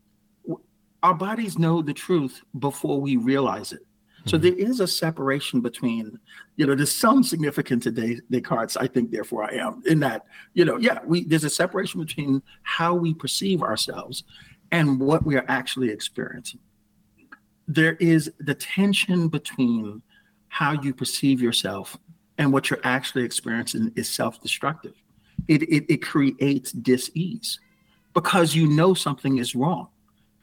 [1.04, 3.86] our bodies know the truth before we realize it.
[4.26, 4.42] So mm-hmm.
[4.42, 6.18] there is a separation between,
[6.56, 8.78] you know, there's some significance to Descartes.
[8.78, 12.42] I think, therefore, I am in that, you know, yeah, we there's a separation between
[12.62, 14.24] how we perceive ourselves
[14.72, 16.60] and what we are actually experiencing.
[17.68, 20.02] There is the tension between
[20.48, 21.98] how you perceive yourself
[22.38, 24.94] and what you're actually experiencing is self-destructive.
[25.48, 27.60] It, it, it creates dis-ease
[28.12, 29.88] because you know something is wrong.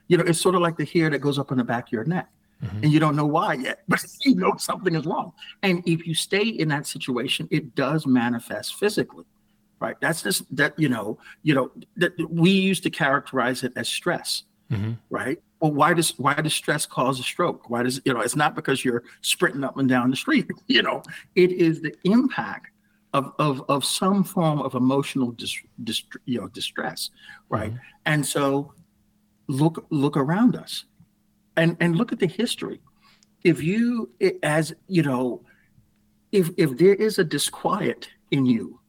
[0.07, 1.91] You know, it's sort of like the hair that goes up in the back of
[1.91, 2.29] your neck.
[2.63, 2.83] Mm-hmm.
[2.83, 5.33] and you don't know why yet, but you know something is wrong.
[5.63, 9.25] And if you stay in that situation, it does manifest physically
[9.81, 9.99] right?
[9.99, 14.43] That's just that you know, you know that we used to characterize it as stress,
[14.71, 14.93] mm-hmm.
[15.09, 15.41] right?
[15.61, 17.69] Well, why does why does stress cause a stroke?
[17.69, 18.21] Why does you know?
[18.21, 20.49] It's not because you're sprinting up and down the street.
[20.67, 21.03] You know,
[21.35, 22.71] it is the impact
[23.13, 27.09] of of of some form of emotional dis, dis, you know distress,
[27.49, 27.71] right?
[27.71, 27.83] Mm-hmm.
[28.05, 28.73] And so
[29.47, 30.85] look look around us,
[31.57, 32.81] and and look at the history.
[33.43, 34.11] If you
[34.43, 35.43] as you know,
[36.31, 38.81] if if there is a disquiet in you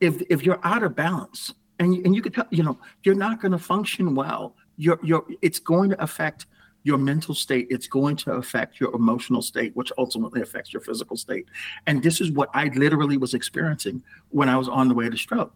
[0.00, 3.40] if if you're out of balance and and you could tell you know you're not
[3.40, 6.46] going to function well you're you're it's going to affect
[6.86, 7.66] your mental state.
[7.68, 11.46] It's going to affect your emotional state which ultimately affects your physical state.
[11.86, 15.16] And this is what i literally was experiencing when i was on the way to
[15.16, 15.52] stroke.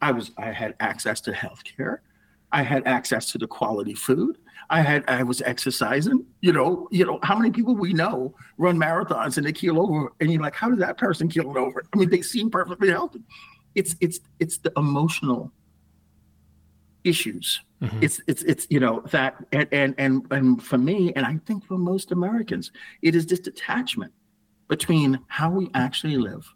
[0.00, 2.02] I was i had access to health care
[2.50, 4.38] i had access to the quality food.
[4.70, 6.24] I had i was exercising.
[6.40, 10.12] You know you know how many people we know run marathons and they keel over
[10.20, 11.84] and you're like how did that person keel over?
[11.94, 13.22] I mean they seem perfectly healthy.
[13.74, 15.52] It's it's it's the emotional
[17.04, 17.98] issues mm-hmm.
[18.02, 21.64] it's it's it's you know that and, and and and for me and i think
[21.64, 22.70] for most americans
[23.02, 24.12] it is this detachment
[24.68, 26.46] between how we actually live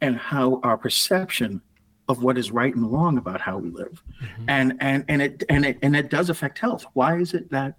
[0.00, 1.60] and how our perception
[2.08, 4.44] of what is right and wrong about how we live mm-hmm.
[4.48, 7.74] and and and it and it and it does affect health why is it that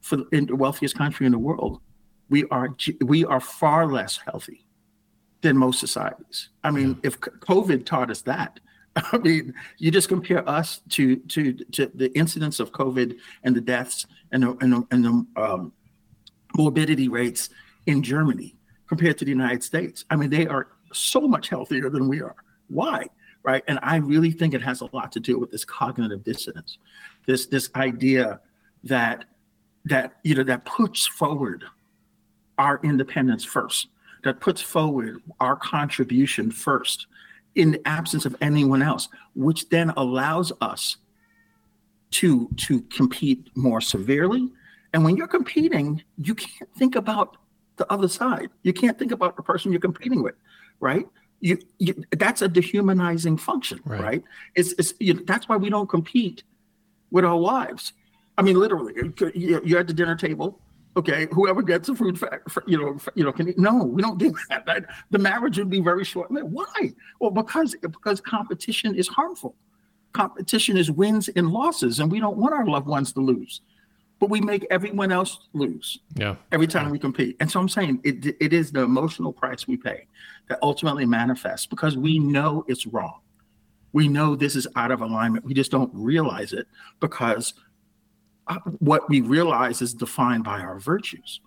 [0.00, 1.80] for in the wealthiest country in the world
[2.28, 4.64] we are we are far less healthy
[5.42, 6.50] than most societies.
[6.62, 8.60] I mean, if COVID taught us that,
[8.96, 13.60] I mean, you just compare us to to to the incidence of COVID and the
[13.60, 15.72] deaths and the, and the, and the um,
[16.56, 17.50] morbidity rates
[17.86, 18.56] in Germany
[18.88, 20.04] compared to the United States.
[20.10, 22.34] I mean, they are so much healthier than we are.
[22.68, 23.06] Why?
[23.42, 23.62] Right?
[23.68, 26.78] And I really think it has a lot to do with this cognitive dissonance,
[27.26, 28.40] this this idea
[28.84, 29.24] that
[29.84, 31.64] that you know that puts forward
[32.58, 33.88] our independence first
[34.22, 37.06] that puts forward our contribution first
[37.54, 40.96] in the absence of anyone else, which then allows us
[42.10, 44.50] to to compete more severely.
[44.92, 47.36] And when you're competing, you can't think about
[47.76, 48.50] the other side.
[48.62, 50.34] You can't think about the person you're competing with,
[50.80, 51.06] right?
[51.40, 54.00] You, you that's a dehumanizing function, right?
[54.00, 54.24] right?
[54.54, 56.42] It's, it's you know, that's why we don't compete
[57.10, 57.92] with our wives.
[58.36, 58.94] I mean, literally,
[59.34, 60.60] you're at the dinner table
[60.96, 62.20] Okay, whoever gets the food,
[62.66, 63.58] you know, you know, can eat.
[63.58, 64.66] No, we don't do that.
[64.66, 64.86] that.
[65.10, 66.30] The marriage would be very short.
[66.32, 66.50] Lived.
[66.50, 66.92] Why?
[67.20, 69.54] Well, because because competition is harmful.
[70.12, 73.60] Competition is wins and losses, and we don't want our loved ones to lose.
[74.18, 76.00] but we make everyone else lose.
[76.16, 76.34] Yeah.
[76.52, 77.36] Every time we compete.
[77.40, 80.06] And so I'm saying it, it is the emotional price we pay
[80.48, 83.20] that ultimately manifests because we know it's wrong.
[83.94, 85.44] We know this is out of alignment.
[85.46, 86.66] We just don't realize it
[87.00, 87.54] because
[88.78, 91.40] what we realize is defined by our virtues,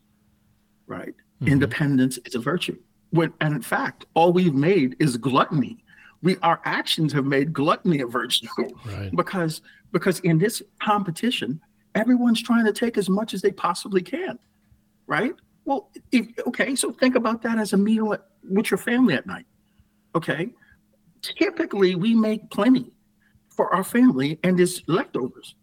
[0.87, 1.13] right?
[1.41, 1.47] Mm-hmm.
[1.47, 2.77] Independence is a virtue.
[3.11, 5.83] When, and in fact, all we've made is gluttony.
[6.21, 8.47] We our actions have made gluttony a virtue
[8.85, 9.11] right.
[9.15, 9.61] because
[9.91, 11.61] because in this competition,
[11.95, 14.39] everyone's trying to take as much as they possibly can,
[15.05, 15.33] right?
[15.65, 19.27] Well, if, okay, so think about that as a meal at, with your family at
[19.27, 19.45] night.
[20.15, 20.49] Okay,
[21.21, 22.91] typically we make plenty
[23.49, 25.55] for our family and there's leftovers.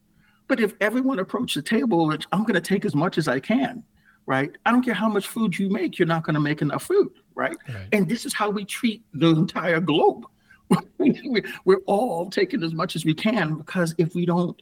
[0.51, 3.85] But if everyone approached the table, I'm going to take as much as I can,
[4.27, 4.51] right?
[4.67, 7.09] I don't care how much food you make, you're not going to make enough food,
[7.37, 7.57] right?
[7.69, 7.87] right?
[7.93, 10.27] And this is how we treat the entire globe.
[11.65, 14.61] We're all taking as much as we can because if we don't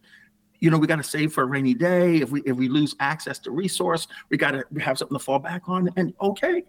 [0.61, 2.17] you know, we got to save for a rainy day.
[2.17, 5.39] If we if we lose access to resource, we got to have something to fall
[5.39, 5.89] back on.
[5.97, 6.65] And okay,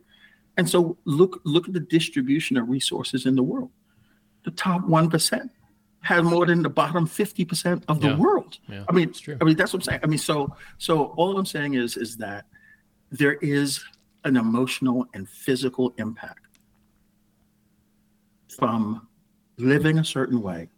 [0.55, 3.71] and so look look at the distribution of resources in the world.
[4.45, 5.51] The top one percent
[6.01, 8.17] has more than the bottom fifty percent of the yeah.
[8.17, 8.57] world.
[8.67, 9.99] Yeah, I mean, I mean that's what I'm saying.
[10.03, 12.45] I mean, so so all I'm saying is is that
[13.11, 13.83] there is
[14.23, 16.59] an emotional and physical impact
[18.57, 19.07] from
[19.57, 20.69] living a certain way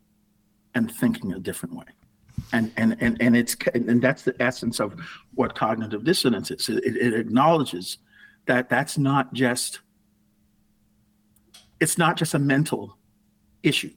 [0.76, 1.86] and thinking a different way
[2.54, 5.00] and and and and it's and that's the essence of
[5.36, 6.70] what cognitive dissonance is.
[6.70, 7.98] It, it acknowledges
[8.46, 9.82] that that's not just
[11.80, 12.98] it's not just a mental
[13.64, 13.94] issue.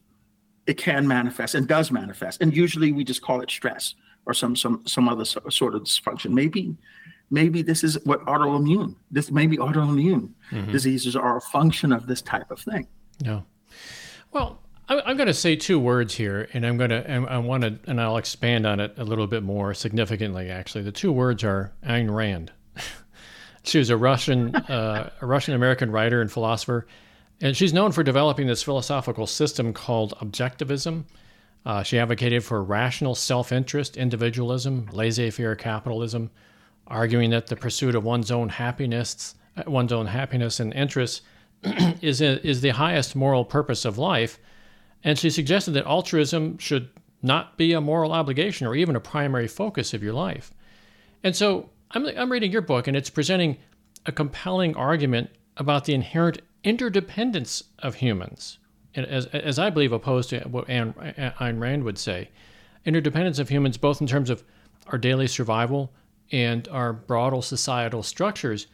[0.67, 3.95] It can manifest and does manifest, and usually we just call it stress
[4.27, 6.31] or some some some other sort of dysfunction.
[6.31, 6.77] Maybe
[7.31, 8.95] maybe this is what autoimmune.
[9.11, 10.73] This maybe autoimmune mm-hmm.
[10.73, 12.87] diseases are a function of this type of thing.
[13.19, 13.41] Yeah.
[14.33, 17.63] Well, I'm going to say two words here, and I'm going to, and I want
[17.63, 20.51] to, and I'll expand on it a little bit more significantly.
[20.51, 22.53] Actually, the two words are Ayn Rand.
[23.63, 26.87] she was a Russian, uh, a Russian American writer and philosopher,
[27.41, 31.05] and she's known for developing this philosophical system called objectivism.
[31.67, 36.31] Uh, she advocated for rational self-interest, individualism, laissez-faire capitalism,
[36.87, 39.35] arguing that the pursuit of one's own happiness,
[39.67, 41.23] one's own happiness and interests,
[42.03, 44.39] is a, is the highest moral purpose of life
[45.05, 46.89] and she suggested that altruism should
[47.23, 50.53] not be a moral obligation or even a primary focus of your life.
[51.23, 53.59] And so I'm, I'm reading your book, and it's presenting
[54.07, 58.59] a compelling argument about the inherent interdependence of humans,
[58.95, 62.31] as, as I believe opposed to what Ayn Rand would say.
[62.85, 64.43] Interdependence of humans, both in terms of
[64.89, 65.93] our daily survival
[66.33, 68.67] and our broader societal structures.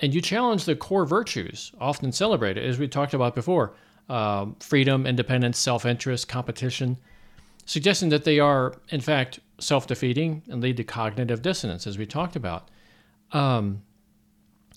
[0.00, 3.74] And you challenge the core virtues often celebrated, as we talked about before
[4.08, 6.96] um, freedom, independence, self interest, competition,
[7.66, 12.06] suggesting that they are, in fact, self defeating and lead to cognitive dissonance, as we
[12.06, 12.70] talked about.
[13.32, 13.82] Um,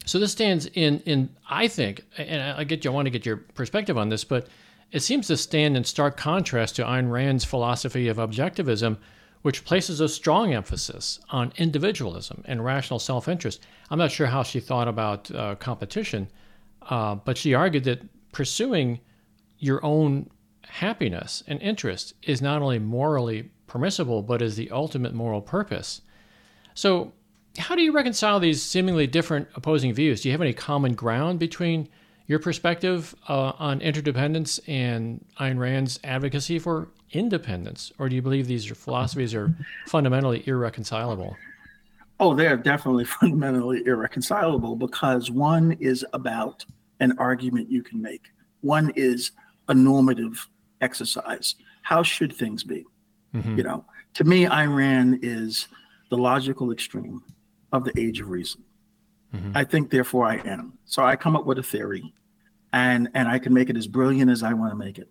[0.06, 3.26] so this stands in, in I think, and I get you, I want to get
[3.26, 4.48] your perspective on this, but
[4.92, 8.98] it seems to stand in stark contrast to Ayn Rand's philosophy of objectivism,
[9.42, 13.66] which places a strong emphasis on individualism and rational self interest.
[13.90, 16.30] I'm not sure how she thought about uh, competition,
[16.90, 19.00] uh, but she argued that pursuing
[19.60, 20.30] your own
[20.68, 26.02] happiness and interest is not only morally permissible, but is the ultimate moral purpose.
[26.74, 27.14] So,
[27.58, 30.22] how do you reconcile these seemingly different opposing views?
[30.22, 31.88] Do you have any common ground between
[32.28, 37.92] your perspective uh, on interdependence and Ayn Rand's advocacy for independence?
[37.98, 39.54] Or do you believe these philosophies are
[39.88, 41.36] fundamentally irreconcilable?
[42.20, 46.66] Oh, they're definitely fundamentally irreconcilable because one is about
[47.00, 48.32] an argument you can make.
[48.62, 49.32] One is
[49.68, 50.48] a normative
[50.82, 51.56] exercise.
[51.82, 52.86] How should things be?
[53.34, 53.58] Mm-hmm.
[53.58, 55.68] You know, to me, Ayn Rand is
[56.10, 57.22] the logical extreme
[57.76, 58.64] of the age of reason.
[59.34, 59.52] Mm-hmm.
[59.56, 60.78] I think, therefore, I am.
[60.86, 62.14] So I come up with a theory,
[62.74, 65.10] and and I can make it as brilliant as I want to make it.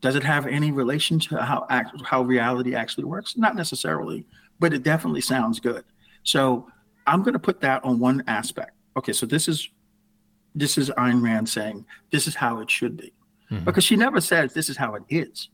[0.00, 3.36] Does it have any relation to how act, how reality actually works?
[3.36, 4.26] Not necessarily,
[4.60, 5.84] but it definitely sounds good.
[6.22, 6.68] So
[7.06, 8.72] I'm going to put that on one aspect.
[8.96, 9.68] Okay, so this is
[10.54, 13.12] this is Ayn Rand saying this is how it should be
[13.50, 13.64] mm-hmm.
[13.64, 15.48] because she never says this is how it is.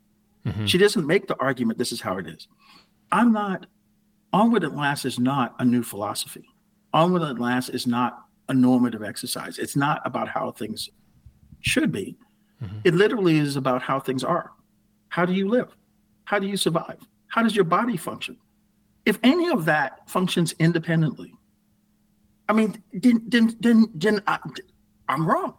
[0.47, 0.67] Mm-hmm.
[0.67, 2.48] She doesn't make the argument this is how it is.
[3.11, 3.67] I'm not,
[4.33, 6.45] Onward at Last is not a new philosophy.
[6.93, 9.59] Onward at Last is not a normative exercise.
[9.59, 10.89] It's not about how things
[11.61, 12.17] should be.
[12.63, 12.79] Mm-hmm.
[12.85, 14.53] It literally is about how things are.
[15.09, 15.75] How do you live?
[16.25, 16.99] How do you survive?
[17.29, 18.37] How does your body function?
[19.05, 21.35] If any of that functions independently,
[22.49, 24.39] I mean, then, then, then, then I,
[25.09, 25.55] am wrong.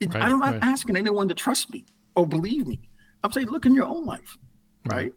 [0.00, 0.62] Right, I'm not right.
[0.62, 2.80] asking anyone to trust me or believe me.
[3.22, 4.36] I'm saying, look in your own life,
[4.86, 4.96] right?
[4.96, 5.12] right?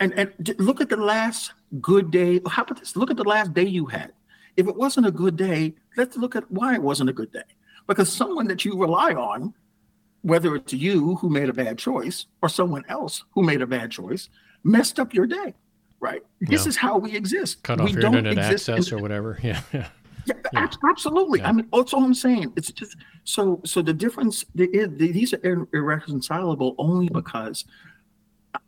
[0.00, 2.40] And and look at the last good day.
[2.46, 2.96] How about this?
[2.96, 4.12] Look at the last day you had.
[4.56, 7.42] If it wasn't a good day, let's look at why it wasn't a good day.
[7.86, 9.54] Because someone that you rely on,
[10.22, 13.90] whether it's you who made a bad choice or someone else who made a bad
[13.90, 14.28] choice,
[14.64, 15.54] messed up your day.
[16.00, 16.22] Right.
[16.40, 17.62] This is how we exist.
[17.62, 19.38] Cut off we your internet access in, or whatever.
[19.42, 19.60] Yeah.
[19.72, 19.88] Yeah.
[20.26, 20.68] Yeah, yeah.
[20.90, 21.40] absolutely.
[21.40, 21.48] Yeah.
[21.48, 22.52] I mean, that's all I'm saying.
[22.54, 23.62] It's just so.
[23.64, 27.64] So the difference, the, these are irreconcilable only because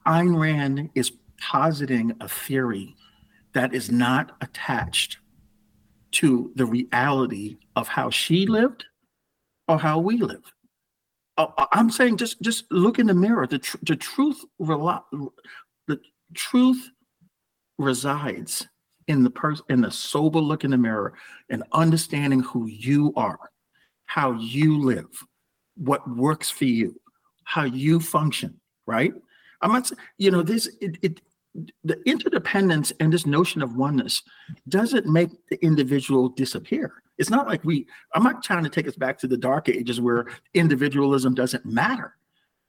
[0.07, 2.95] Ayn Rand is positing a theory
[3.53, 5.19] that is not attached
[6.13, 8.85] to the reality of how she lived
[9.69, 10.53] or how we live.
[11.37, 13.47] Uh, I'm saying just just look in the mirror.
[13.47, 16.01] The tr- the truth the
[16.35, 16.91] truth
[17.79, 18.67] resides
[19.07, 21.15] in the person in the sober look in the mirror
[21.49, 23.39] and understanding who you are,
[24.07, 25.09] how you live,
[25.77, 27.01] what works for you,
[27.45, 28.61] how you function.
[28.87, 29.15] Right?
[29.63, 29.91] I'm not.
[30.19, 30.69] You know this.
[30.81, 31.21] It, it
[31.85, 34.23] the interdependence and this notion of oneness
[34.69, 37.03] doesn't make the individual disappear.
[37.19, 40.01] It's not like we, I'm not trying to take us back to the dark ages
[40.01, 42.15] where individualism doesn't matter.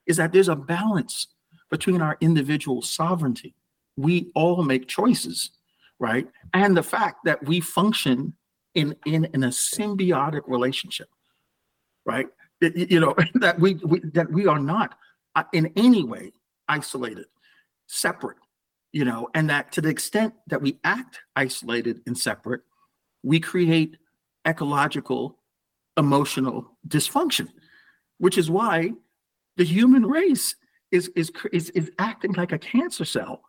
[0.08, 1.28] Is that there's a balance
[1.70, 3.56] between our individual sovereignty.
[3.98, 5.52] We all make choices,
[6.00, 6.28] right?
[6.54, 8.34] And the fact that we function
[8.74, 11.08] in, in, in a symbiotic relationship,
[12.06, 12.28] right?
[12.62, 14.96] It, you know, that we, we that we are not
[15.36, 16.34] uh, in any way
[16.68, 17.26] isolated,
[17.88, 18.38] separate
[18.94, 22.62] you know, and that to the extent that we act isolated and separate,
[23.24, 23.98] we create
[24.48, 25.38] ecological,
[25.98, 27.48] emotional dysfunction,
[28.18, 28.92] which is why
[29.58, 30.56] the human race
[30.92, 33.42] is, is, is, is acting like a cancer cell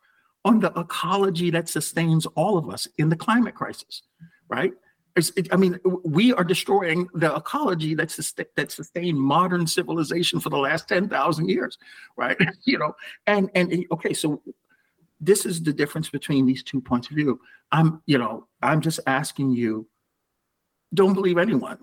[0.45, 4.03] on the ecology that sustains all of us in the climate crisis,
[4.49, 4.73] right?
[5.15, 10.49] It, I mean, we are destroying the ecology that, sustain, that sustained modern civilization for
[10.49, 11.79] the last 10,000 years,
[12.17, 12.37] right?
[12.65, 12.95] you know,
[13.27, 14.41] and, and okay, so
[15.23, 17.41] this is the difference between these two points of view.
[17.71, 19.87] I'm, you know, I'm just asking you,
[20.93, 21.79] don't believe anyone,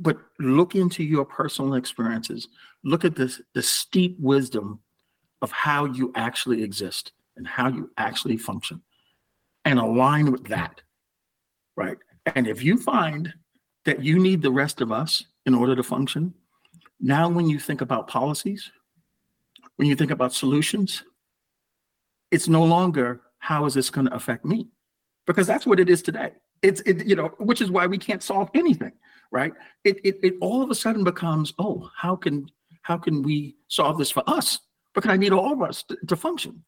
[0.00, 2.48] but look into your personal experiences.
[2.82, 4.80] Look at this, the steep wisdom
[5.40, 8.82] of how you actually exist and how you actually function
[9.64, 10.82] and align with that.
[11.76, 11.96] Right.
[12.34, 13.32] And if you find
[13.84, 16.34] that you need the rest of us in order to function,
[17.00, 18.70] now when you think about policies,
[19.76, 21.04] when you think about solutions,
[22.30, 24.68] it's no longer how is this going to affect me?
[25.26, 26.32] Because that's what it is today.
[26.62, 28.92] It's it you know which is why we can't solve anything
[29.32, 29.52] right?
[29.84, 32.50] It, it it all of a sudden becomes oh how can
[32.82, 34.60] how can we solve this for us?
[34.94, 36.62] Because i need all of us to, to function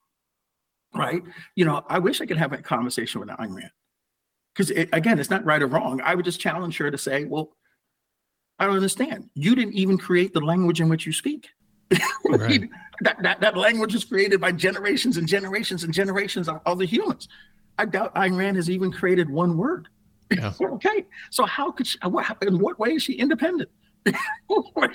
[0.94, 1.22] right?
[1.56, 3.70] You know i wish i could have a conversation with Ayn Rand
[4.54, 6.00] because it, again it's not right or wrong.
[6.02, 7.56] I would just challenge her to say well
[8.58, 9.28] i don't understand.
[9.34, 11.48] You didn't even create the language in which you speak
[12.28, 12.68] right.
[13.00, 17.28] that, that, that language was created by generations and generations and generations of other humans.
[17.78, 19.88] I doubt Ayn Rand has even created one word.
[20.30, 20.52] Yeah.
[20.62, 21.98] okay, so how could she?
[22.02, 23.68] What, in what way is she independent?
[24.06, 24.14] you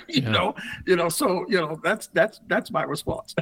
[0.08, 0.30] yeah.
[0.30, 0.54] know,
[0.86, 1.08] you know.
[1.08, 3.34] So you know, that's that's that's my response.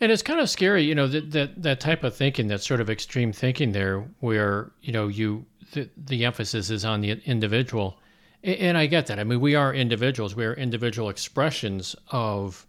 [0.00, 2.80] and it's kind of scary, you know, that that that type of thinking, that sort
[2.80, 7.98] of extreme thinking there, where you know you the, the emphasis is on the individual
[8.44, 9.18] and I get that.
[9.18, 10.34] I mean, we are individuals.
[10.34, 12.66] We are individual expressions of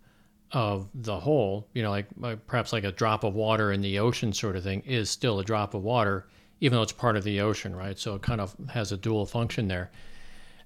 [0.52, 1.68] of the whole.
[1.74, 2.08] You know, like,
[2.48, 5.44] perhaps like a drop of water in the ocean, sort of thing, is still a
[5.44, 6.28] drop of water,
[6.62, 7.98] even though it's part of the ocean, right?
[7.98, 9.92] So it kind of has a dual function there.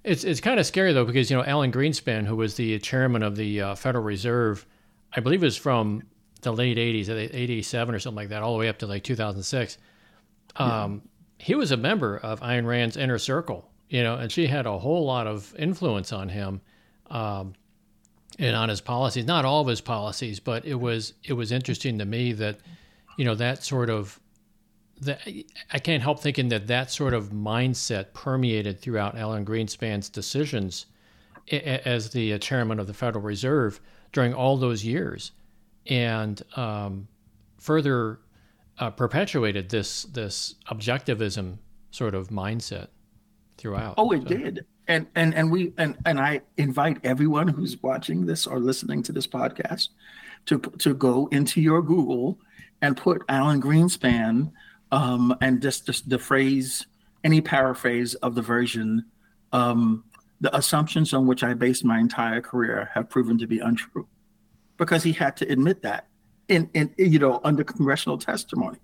[0.03, 3.24] It's it's kind of scary though because you know Alan Greenspan, who was the chairman
[3.24, 4.66] of the uh, Federal Reserve,
[5.14, 6.03] I believe was from
[6.41, 9.78] the late '80s, '87 or something like that, all the way up to like 2006.
[10.58, 10.70] Um,
[11.39, 11.45] yeah.
[11.45, 14.77] He was a member of Ayn Rand's inner circle you know, and she had a
[14.77, 16.61] whole lot of influence on him
[17.09, 17.53] um,
[18.38, 19.25] and on his policies.
[19.25, 22.59] Not all of his policies, but it was it was interesting to me that
[23.17, 24.19] you know that sort of
[25.01, 25.21] that
[25.71, 30.88] I can't help thinking that that sort of mindset permeated throughout Alan Greenspan's decisions
[31.49, 33.79] as the chairman of the Federal Reserve
[34.11, 35.31] during all those years,
[35.85, 37.07] and um,
[37.57, 38.19] further
[38.79, 41.59] uh, perpetuated this this objectivism
[41.91, 42.88] sort of mindset
[43.58, 43.95] throughout.
[43.97, 44.28] Oh, it so.
[44.28, 44.66] did.
[44.88, 49.12] And and and we and and I invite everyone who's watching this or listening to
[49.12, 49.89] this podcast
[50.45, 52.39] to to go into your Google
[52.82, 54.51] and put Alan Greenspan
[54.91, 56.86] um, and just, just the phrase,
[57.24, 59.05] any paraphrase of the version,
[59.51, 60.03] um,
[60.39, 64.08] the assumptions on which I based my entire career have proven to be untrue,
[64.78, 66.08] because he had to admit that
[66.47, 68.78] in in you know under congressional testimony,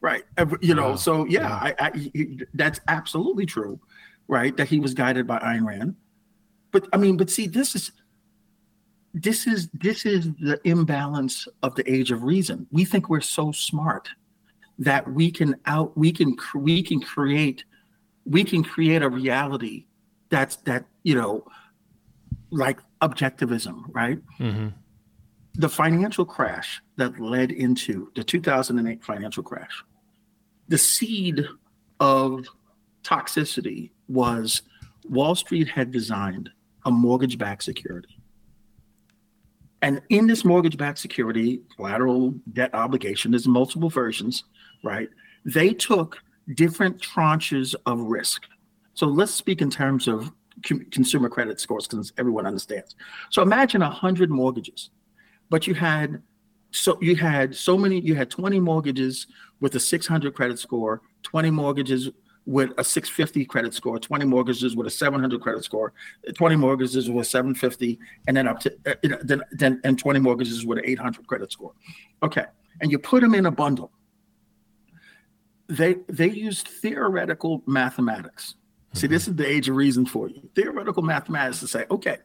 [0.00, 0.24] right?
[0.60, 0.96] You know, wow.
[0.96, 1.74] so yeah, yeah.
[1.80, 3.80] I, I, that's absolutely true
[4.28, 4.56] right?
[4.56, 5.96] That he was guided by Ayn Rand.
[6.70, 7.92] But I mean, but see, this is
[9.14, 12.66] this is this is the imbalance of the age of reason.
[12.70, 14.08] We think we're so smart,
[14.78, 17.64] that we can out we can we can create
[18.24, 19.86] we can create a reality
[20.30, 21.44] that's that you know
[22.50, 24.68] like objectivism right mm-hmm.
[25.54, 29.82] the financial crash that led into the 2008 financial crash
[30.68, 31.44] the seed
[32.00, 32.46] of
[33.02, 34.62] toxicity was
[35.08, 36.50] wall street had designed
[36.84, 38.20] a mortgage-backed security.
[39.80, 44.44] And in this mortgage-backed security collateral debt obligation there's multiple versions
[44.82, 45.08] right?
[45.44, 46.18] They took
[46.54, 48.44] different tranches of risk.
[48.94, 50.32] So let's speak in terms of
[50.62, 52.96] consumer credit scores because everyone understands.
[53.30, 54.90] So imagine a hundred mortgages,
[55.50, 56.22] but you had
[56.70, 59.26] so you had so many you had 20 mortgages
[59.60, 62.10] with a 600 credit score 20 mortgages
[62.48, 65.92] with a 650 credit score 20 mortgages with a 700 credit score
[66.34, 70.78] 20 mortgages with 750 and then up to uh, then, then and 20 mortgages with
[70.78, 71.72] an 800 credit score.
[72.22, 72.46] Okay
[72.80, 73.92] and you put them in a bundle.
[75.68, 78.54] They they used theoretical mathematics.
[78.94, 80.48] See, this is the age of reason for you.
[80.54, 82.18] Theoretical mathematics to say, okay,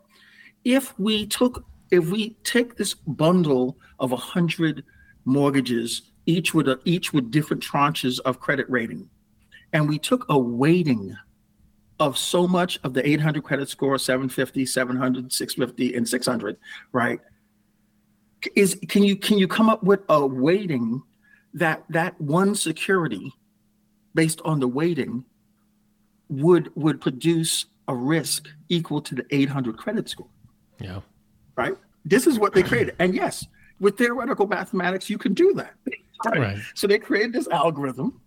[0.64, 4.86] if we took if we take this bundle of hundred
[5.26, 9.10] mortgages, each with a, each with different tranches of credit rating,
[9.74, 11.18] and we took a weighting
[12.00, 16.58] of so much of the 800 credit score, 750, 700, 650, and 600,
[16.92, 17.20] right?
[18.56, 21.02] Is can you can you come up with a weighting
[21.54, 23.32] that that one security
[24.16, 25.24] based on the weighting
[26.30, 30.28] would would produce a risk equal to the 800 credit score.
[30.80, 31.02] Yeah.
[31.56, 31.76] Right.
[32.06, 33.48] This is what they created, and yes,
[33.80, 35.74] with theoretical mathematics, you can do that.
[36.26, 36.40] Right.
[36.40, 36.58] right.
[36.74, 38.22] So they created this algorithm,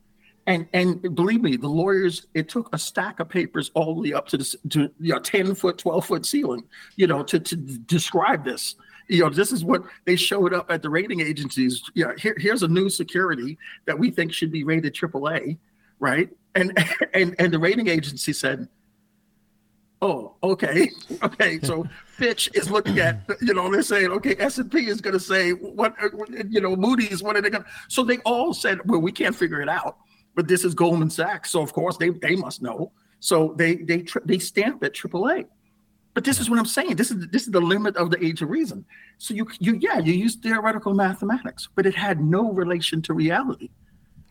[0.46, 2.26] and and believe me, the lawyers.
[2.34, 5.18] It took a stack of papers all the way up to the to you know
[5.18, 6.64] 10 foot, 12 foot ceiling,
[6.96, 8.76] you know, to to describe this
[9.08, 11.82] you know, this is what they showed up at the rating agencies.
[11.94, 15.58] Yeah, here, here's a new security that we think should be rated AAA,
[15.98, 16.28] right?
[16.54, 16.76] And
[17.14, 18.68] and and the rating agency said,
[20.02, 20.90] "Oh, okay,
[21.22, 21.86] okay." So
[22.16, 25.20] Fitch is looking at, you know, they're saying, okay, S and P is going to
[25.20, 25.94] say what,
[26.48, 27.62] you know, Moody's, what are they going?
[27.64, 29.98] to So they all said, well, we can't figure it out,
[30.36, 32.92] but this is Goldman Sachs, so of course they they must know.
[33.18, 35.46] So they they they stamp it AAA.
[36.14, 36.96] But this is what I'm saying.
[36.96, 38.84] This is this is the limit of the age of reason.
[39.18, 43.70] So you you yeah you use theoretical mathematics, but it had no relation to reality.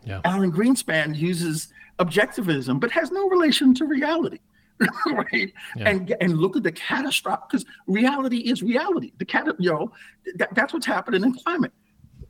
[0.06, 0.22] Yeah.
[0.24, 4.40] Alan Greenspan uses objectivism, but has no relation to reality.
[5.08, 5.88] right yeah.
[5.90, 9.90] and and look at the catastrophe because reality is reality the cat you know
[10.36, 11.72] that, that's what's happening in climate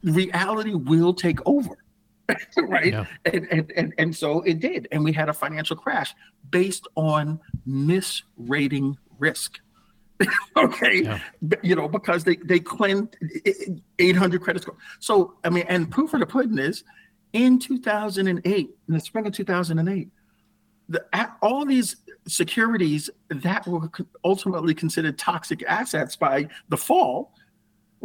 [0.03, 1.75] reality will take over
[2.57, 2.93] right?
[2.93, 3.05] Yeah.
[3.25, 4.87] and, and and and so it did.
[4.91, 6.13] And we had a financial crash
[6.49, 9.59] based on misrating risk.
[10.57, 11.03] Okay?
[11.03, 11.19] Yeah.
[11.61, 13.17] you know because they they claimed
[13.99, 14.77] 800 credit score.
[14.99, 16.85] So i mean and proof of the pudding is
[17.35, 20.09] in 2008, in the spring of 2008,
[20.87, 21.05] the,
[21.41, 21.97] all these
[22.27, 23.89] securities that were
[24.23, 27.33] ultimately considered toxic assets by the fall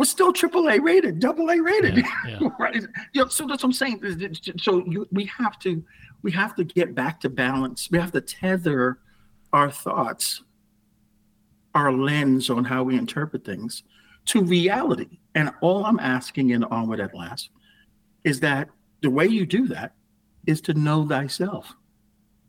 [0.01, 2.05] were still AAA rated, double A rated, yeah,
[2.41, 2.49] yeah.
[2.59, 2.75] right?
[3.13, 4.35] You know, so that's what I'm saying.
[4.59, 5.85] So you, we have to
[6.23, 7.89] we have to get back to balance.
[7.91, 8.99] We have to tether
[9.53, 10.43] our thoughts,
[11.75, 13.83] our lens on how we interpret things,
[14.27, 15.19] to reality.
[15.35, 17.51] And all I'm asking in Onward at Last
[18.25, 18.71] is that
[19.03, 19.93] the way you do that
[20.47, 21.75] is to know thyself.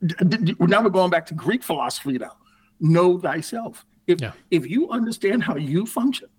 [0.02, 2.38] Now we're going back to Greek philosophy now.
[2.80, 3.86] Know thyself.
[4.08, 4.32] If yeah.
[4.52, 6.30] if you understand how you function,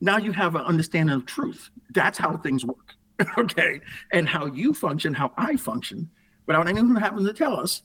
[0.00, 1.70] now you have an understanding of truth.
[1.90, 2.94] That's how things work.
[3.38, 3.80] okay.
[4.12, 6.08] And how you function, how I function,
[6.46, 7.82] without anyone having to tell us,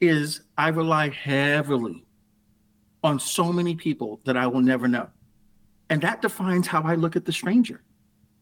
[0.00, 2.04] is I rely heavily
[3.02, 5.08] on so many people that I will never know.
[5.90, 7.82] And that defines how I look at the stranger.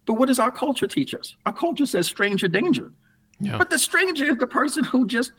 [0.05, 1.35] But what does our culture teach us?
[1.47, 2.93] Our culture says stranger danger.
[3.41, 3.59] Yeah.
[3.59, 5.33] But the stranger is the person who just,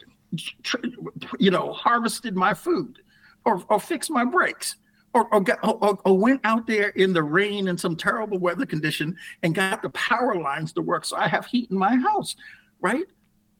[1.39, 2.99] you know, harvested my food
[3.45, 4.75] or, or fixed my brakes
[5.17, 8.65] or, or, got, or, or went out there in the rain in some terrible weather
[8.65, 12.35] condition and got the power lines to work so I have heat in my house,
[12.79, 13.05] right?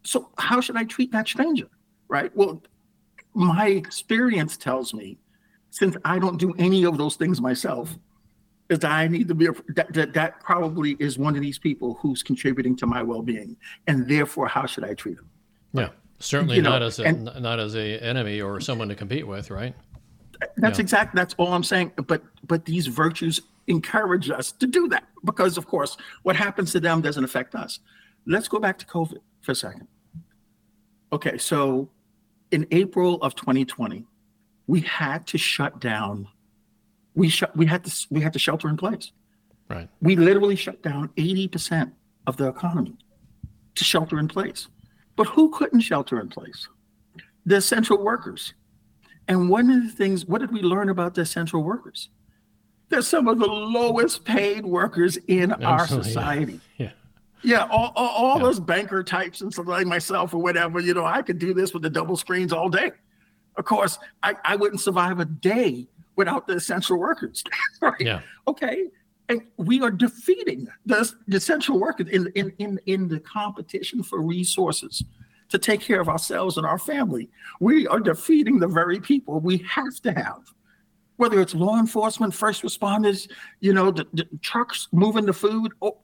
[0.04, 1.68] So how should I treat that stranger,
[2.08, 2.36] right?
[2.36, 2.62] Well,
[3.34, 5.18] my experience tells me
[5.72, 7.98] since I don't do any of those things myself,
[8.70, 11.60] is that I need to be a, that, that that probably is one of these
[11.60, 13.56] people who's contributing to my well-being,
[13.88, 15.30] and therefore, how should I treat them?
[15.74, 15.90] Yeah,
[16.20, 19.52] certainly you not as a and, not as a enemy or someone to compete with,
[19.52, 19.76] right?
[20.58, 20.82] That's yeah.
[20.82, 21.94] exactly that's all I'm saying.
[21.96, 26.80] But but these virtues encourage us to do that because, of course, what happens to
[26.80, 27.80] them doesn't affect us.
[28.26, 29.88] Let's go back to COVID for a second.
[31.12, 31.90] Okay, so
[32.52, 34.06] in April of 2020,
[34.68, 36.28] we had to shut down
[37.18, 39.12] we shut we had to we had to shelter in place.
[39.70, 39.90] Right.
[40.02, 41.92] We literally shut down 80%
[42.26, 42.96] of the economy.
[43.76, 44.70] to shelter in place.
[45.16, 46.68] But who couldn't shelter in place?
[47.46, 48.54] The essential workers.
[49.28, 52.10] And one of the things, what did we learn about the essential workers?
[52.90, 56.60] They're some of the lowest paid workers in Absolutely, our society.
[56.78, 56.86] Yeah.
[56.86, 56.92] yeah.
[57.44, 58.44] Yeah, all, all, all yeah.
[58.44, 61.72] those banker types and stuff like myself or whatever, you know, I could do this
[61.72, 62.92] with the double screens all day.
[63.58, 67.44] Of course, I, I wouldn't survive a day without the essential workers.
[67.82, 68.00] right?
[68.00, 68.22] Yeah.
[68.48, 68.88] Okay.
[69.30, 74.22] And we are defeating the, the essential workers in, in, in, in the competition for
[74.22, 75.04] resources
[75.50, 77.30] to take care of ourselves and our family.
[77.60, 80.42] We are defeating the very people we have to have
[81.18, 83.30] whether it's law enforcement, first responders,
[83.60, 85.98] you know, the, the trucks moving the food, oh,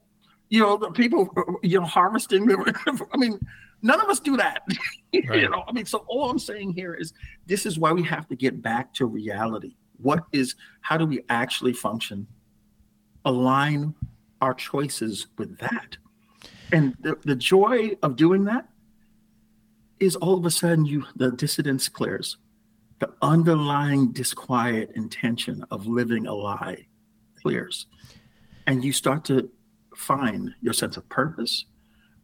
[0.50, 2.48] you know, the people, uh, you know, harvesting.
[3.12, 3.40] I mean,
[3.80, 4.62] none of us do that.
[5.28, 5.42] Right.
[5.42, 7.12] you know, I mean, so all I'm saying here is
[7.46, 9.76] this is why we have to get back to reality.
[9.98, 12.26] What is, how do we actually function?
[13.24, 13.94] Align
[14.40, 15.98] our choices with that.
[16.72, 18.66] And the, the joy of doing that
[20.04, 22.36] is all of a sudden you the dissonance clears
[23.00, 26.86] the underlying disquiet intention of living a lie
[27.40, 27.86] clears.
[28.66, 29.50] And you start to
[29.94, 31.66] find your sense of purpose,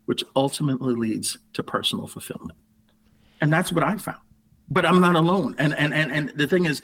[0.06, 2.58] which ultimately leads to personal fulfillment.
[3.40, 4.20] And that's what I found.
[4.70, 5.54] But I'm not alone.
[5.58, 6.80] And and and, and the thing is,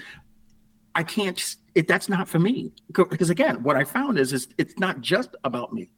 [0.95, 2.73] I can't it that's not for me.
[2.93, 5.91] Because again, what I found is is it's not just about me.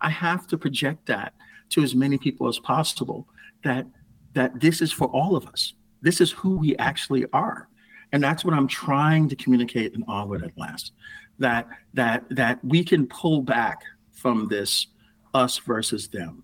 [0.00, 1.34] I have to project that
[1.70, 3.28] to as many people as possible
[3.64, 3.86] that
[4.34, 7.68] that this is for all of us this is who we actually are.
[8.12, 10.92] And that's what I'm trying to communicate in Onward at Last.
[11.38, 14.88] That that that we can pull back from this
[15.32, 16.42] us versus them.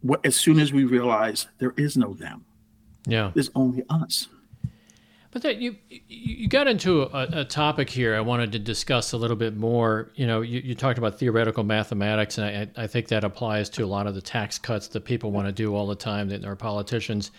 [0.00, 2.44] What, as soon as we realize there is no them.
[3.06, 3.30] Yeah.
[3.32, 4.28] There's only us.
[5.32, 9.16] But that you you got into a, a, topic here I wanted to discuss a
[9.16, 10.10] little bit more.
[10.14, 13.84] You know, you, you talked about theoretical mathematics, and I, I think that applies to
[13.84, 16.44] a lot of the tax cuts that people want to do all the time that
[16.44, 17.30] our politicians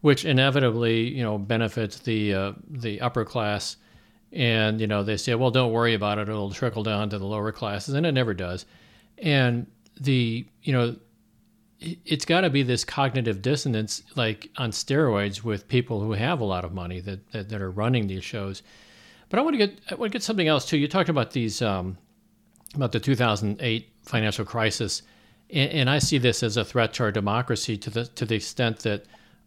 [0.00, 3.76] which inevitably you know benefits the uh, the upper class.
[4.30, 7.24] And you know they say, well, don't worry about it; it'll trickle down to the
[7.24, 8.66] lower classes, and it never does.
[9.16, 9.66] And
[9.98, 10.96] the you know
[11.80, 16.44] it's got to be this cognitive dissonance like on steroids with people who have a
[16.44, 18.62] lot of money that, that, that, are running these shows.
[19.28, 20.78] But i want to get i want to get something else too.
[20.78, 21.98] You talked about these um,
[22.74, 25.02] about the 2008 financial crisis
[25.50, 28.34] and, and, i see this as a threat to our democracy to the to the
[28.34, 29.04] extent that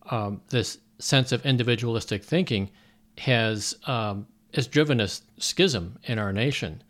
[0.10, 2.70] um, this sense of individualistic thinking
[3.18, 5.08] has um, has driven a
[5.38, 6.84] schism in our nation,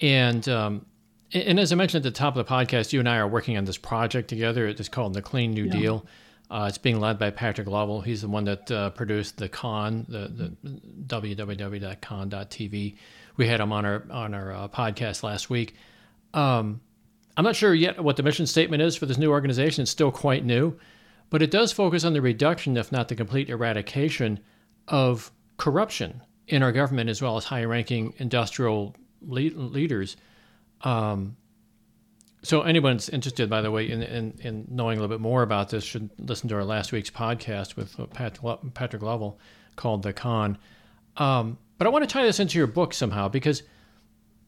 [0.00, 0.86] and um,
[1.32, 3.56] and as I mentioned at the top of the podcast, you and I are working
[3.56, 4.66] on this project together.
[4.66, 5.72] It's called the Clean New yeah.
[5.72, 6.06] Deal.
[6.50, 8.02] Uh, it's being led by Patrick Lovell.
[8.02, 10.52] He's the one that uh, produced the con, the, the
[11.06, 12.96] www.con.tv.
[13.38, 15.74] We had him on our on our uh, podcast last week.
[16.34, 16.82] Um,
[17.36, 19.82] I'm not sure yet what the mission statement is for this new organization.
[19.82, 20.76] It's still quite new.
[21.30, 24.38] But it does focus on the reduction, if not the complete eradication,
[24.86, 30.18] of corruption in our government as well as high ranking industrial leaders.
[30.82, 31.36] Um,
[32.44, 35.70] so, anyone's interested, by the way, in, in, in, knowing a little bit more about
[35.70, 38.40] this should listen to our last week's podcast with Pat,
[38.74, 39.38] Patrick Lovell
[39.76, 40.58] called The Con.
[41.16, 43.62] Um, but I want to tie this into your book somehow because,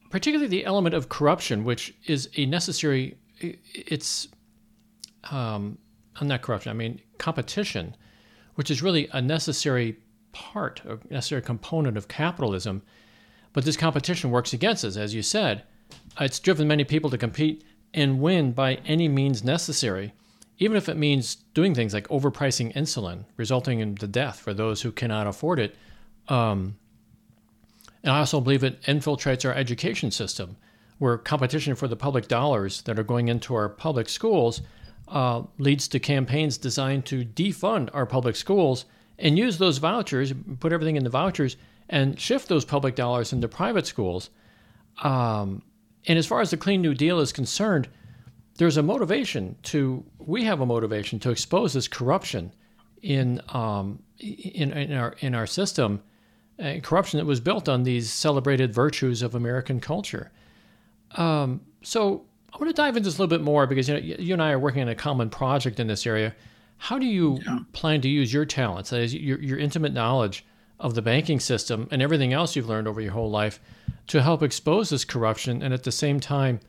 [0.09, 4.27] particularly the element of corruption, which is a necessary, it's
[5.31, 5.77] um,
[6.21, 7.95] not corruption, I mean competition,
[8.55, 9.97] which is really a necessary
[10.33, 12.81] part, a necessary component of capitalism.
[13.53, 15.63] But this competition works against us, as you said.
[16.19, 17.63] It's driven many people to compete
[17.93, 20.13] and win by any means necessary,
[20.57, 24.81] even if it means doing things like overpricing insulin, resulting in the death for those
[24.81, 25.75] who cannot afford it.
[26.27, 26.77] Um,
[28.03, 30.57] and I also believe it infiltrates our education system,
[30.99, 34.61] where competition for the public dollars that are going into our public schools
[35.07, 38.85] uh, leads to campaigns designed to defund our public schools
[39.19, 41.57] and use those vouchers, put everything in the vouchers,
[41.89, 44.29] and shift those public dollars into private schools.
[45.03, 45.61] Um,
[46.07, 47.87] and as far as the Clean New Deal is concerned,
[48.57, 52.53] there's a motivation to, we have a motivation to expose this corruption
[53.01, 56.01] in, um, in, in, our, in our system,
[56.59, 60.31] uh, corruption that was built on these celebrated virtues of American culture.
[61.11, 63.99] Um, so I want to dive into this a little bit more because you know
[63.99, 66.33] you and I are working on a common project in this area.
[66.77, 67.59] How do you yeah.
[67.73, 70.45] plan to use your talents, that is your, your intimate knowledge
[70.79, 73.59] of the banking system and everything else you've learned over your whole life,
[74.07, 76.59] to help expose this corruption and at the same time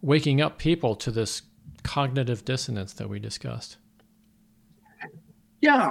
[0.00, 1.42] waking up people to this
[1.82, 3.78] cognitive dissonance that we discussed?
[5.60, 5.90] Yeah,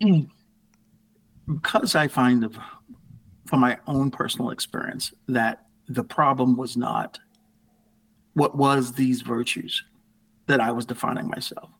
[1.46, 2.58] because I find
[3.46, 7.18] from my own personal experience that the problem was not
[8.34, 9.84] what was these virtues
[10.46, 11.70] that I was defining myself.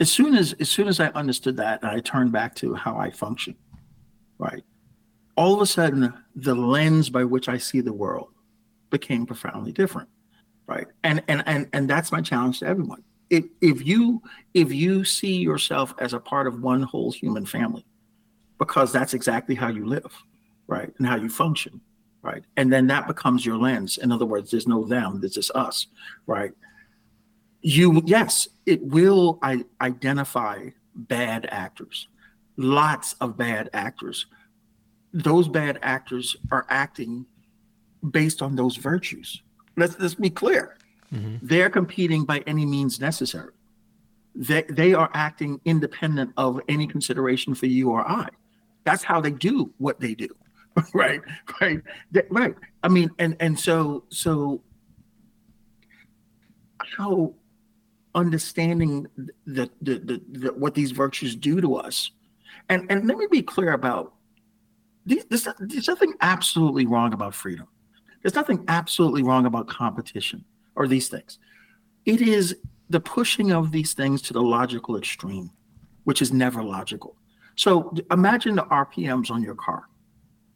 [0.00, 3.10] as soon as as soon as I understood that, I turned back to how I
[3.10, 3.54] function,
[4.42, 4.64] right?
[5.36, 8.28] All of a sudden, the lens by which I see the world
[8.90, 10.08] became profoundly different,
[10.66, 10.86] right?
[11.04, 13.02] And and and and that's my challenge to everyone.
[13.30, 14.20] If if you
[14.52, 17.86] if you see yourself as a part of one whole human family,
[18.58, 20.12] because that's exactly how you live,
[20.66, 21.80] right, and how you function,
[22.22, 23.96] right, and then that becomes your lens.
[23.96, 25.86] In other words, there's no them, there's just us,
[26.26, 26.52] right?
[27.62, 32.08] You yes, it will I, identify bad actors,
[32.56, 34.26] lots of bad actors.
[35.12, 37.26] Those bad actors are acting
[38.10, 39.42] based on those virtues.
[39.76, 40.76] Let's, let's be clear.
[41.12, 41.46] Mm-hmm.
[41.46, 43.52] They're competing by any means necessary.
[44.34, 48.28] They, they are acting independent of any consideration for you or I.
[48.84, 50.28] That's how they do what they do.
[50.94, 51.20] right.
[51.60, 51.82] Right.
[52.10, 52.54] They, right.
[52.82, 54.62] I mean, and, and so, so
[56.96, 57.34] how
[58.14, 59.06] understanding
[59.46, 62.10] the, the, the, the, what these virtues do to us.
[62.68, 64.14] And, and let me be clear about
[65.04, 67.66] there's, there's nothing absolutely wrong about freedom.
[68.22, 70.44] There's nothing absolutely wrong about competition
[70.76, 71.38] or these things.
[72.04, 72.56] It is
[72.88, 75.50] the pushing of these things to the logical extreme,
[76.04, 77.16] which is never logical.
[77.56, 79.88] So imagine the RPMs on your car,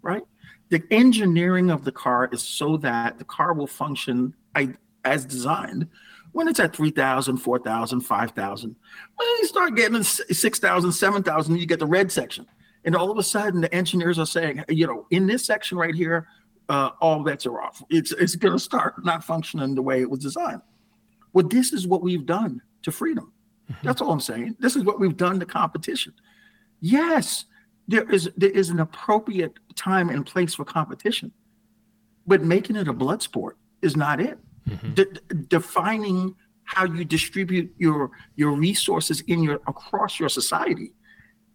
[0.03, 0.23] right?
[0.69, 4.35] The engineering of the car is so that the car will function
[5.05, 5.89] as designed
[6.37, 8.77] when it's at 3,000, 4,000, 5,000.
[9.17, 12.47] When you start getting 6,000, 7,000, you get the red section.
[12.85, 15.95] And all of a sudden, the engineers are saying, you know, in this section right
[15.95, 16.29] here,
[16.69, 17.83] uh, all bets are off.
[17.89, 20.61] It's it's going to start not functioning the way it was designed.
[21.33, 23.33] Well, this is what we've done to freedom.
[23.73, 23.87] Mm-hmm.
[23.87, 24.57] That's all I'm saying.
[24.59, 26.13] This is what we've done to competition.
[26.81, 27.47] Yes,
[27.89, 31.33] there is there is an appropriate time and place for competition,
[32.27, 34.39] but making it a blood sport is not it.
[34.69, 34.95] Mm-hmm.
[34.95, 40.93] De- defining how you distribute your your resources in your across your society,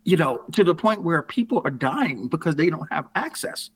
[0.03, 3.69] you know, to the point where people are dying because they don't have access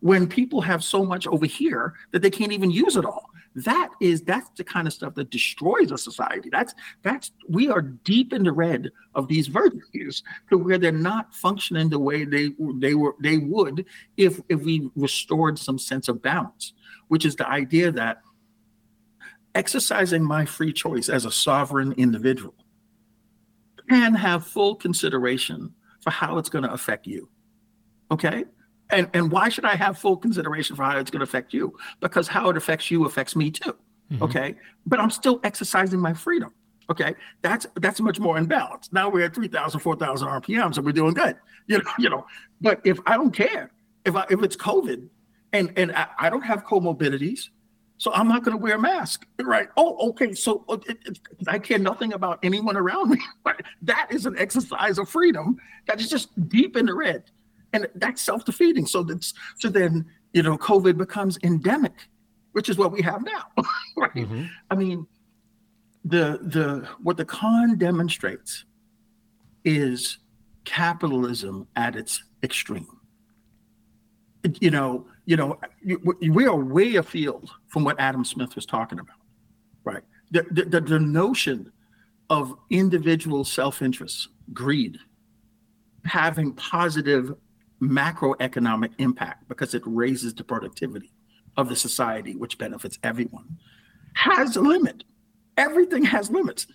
[0.00, 3.90] when people have so much over here that they can't even use it all that
[4.00, 8.32] is that's the kind of stuff that destroys a society that's that's we are deep
[8.32, 12.94] in the red of these virtues to where they're not functioning the way they they
[12.94, 13.84] were they would
[14.16, 16.72] if if we restored some sense of balance
[17.08, 18.18] which is the idea that
[19.54, 22.54] exercising my free choice as a sovereign individual
[23.88, 27.28] can have full consideration for how it's going to affect you
[28.10, 28.44] okay
[28.90, 31.76] and and why should I have full consideration for how it's going to affect you?
[32.00, 33.76] Because how it affects you affects me too.
[34.12, 34.22] Mm-hmm.
[34.22, 34.54] Okay,
[34.86, 36.52] but I'm still exercising my freedom.
[36.90, 38.90] Okay, that's that's much more in balance.
[38.92, 41.36] Now we're at 3,000, 4,000 RPMs, and we're doing good.
[41.66, 42.26] You know, you know.
[42.60, 43.70] But if I don't care,
[44.04, 45.08] if I, if it's COVID,
[45.52, 47.48] and and I, I don't have comorbidities,
[47.98, 49.68] so I'm not going to wear a mask, right?
[49.76, 50.34] Oh, okay.
[50.34, 53.20] So uh, it, it, I care nothing about anyone around me.
[53.82, 57.24] that is an exercise of freedom that is just deep in the red
[57.74, 58.86] and that's self-defeating.
[58.86, 62.08] So that's so then you know COVID becomes endemic,
[62.52, 63.44] which is what we have now.
[63.96, 64.14] right?
[64.14, 64.44] Mm-hmm.
[64.70, 65.06] I mean,
[66.04, 68.64] the the what the con demonstrates
[69.64, 70.18] is
[70.64, 72.86] capitalism at its extreme.
[74.60, 75.58] You know, you know,
[76.30, 79.16] we are way afield from what Adam Smith was talking about,
[79.84, 80.02] right?
[80.30, 81.72] The the, the notion
[82.30, 84.98] of individual self-interest, greed,
[86.04, 87.34] having positive
[87.80, 91.12] macroeconomic impact because it raises the productivity
[91.56, 93.58] of the society, which benefits everyone,
[94.14, 95.04] has a limit.
[95.56, 96.66] Everything has limits.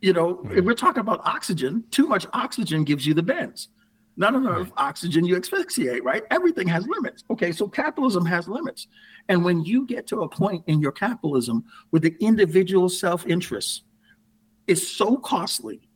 [0.00, 0.64] You know, if hmm.
[0.64, 3.68] we're talking about oxygen, too much oxygen gives you the bends.
[4.16, 4.72] Not enough right.
[4.76, 6.22] oxygen, you asphyxiate, right?
[6.30, 7.24] Everything has limits.
[7.30, 8.88] Okay, so capitalism has limits.
[9.28, 13.84] And when you get to a point in your capitalism where the individual self-interest
[14.66, 15.88] is so costly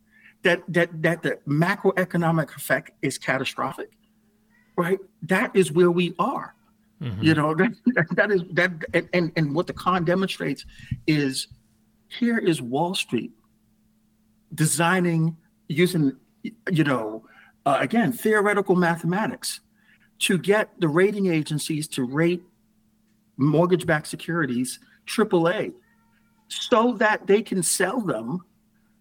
[0.43, 3.91] that that that the macroeconomic effect is catastrophic,
[4.75, 4.99] right?
[5.23, 6.55] That is where we are.
[7.01, 7.23] Mm-hmm.
[7.23, 8.71] You know, that, that is that
[9.13, 10.65] and, and what the con demonstrates
[11.05, 11.47] is
[12.07, 13.31] here is Wall Street
[14.53, 15.37] designing
[15.67, 16.15] using
[16.71, 17.26] you know
[17.67, 19.59] uh, again theoretical mathematics
[20.19, 22.41] to get the rating agencies to rate
[23.35, 25.73] mortgage-backed securities AAA
[26.47, 28.39] so that they can sell them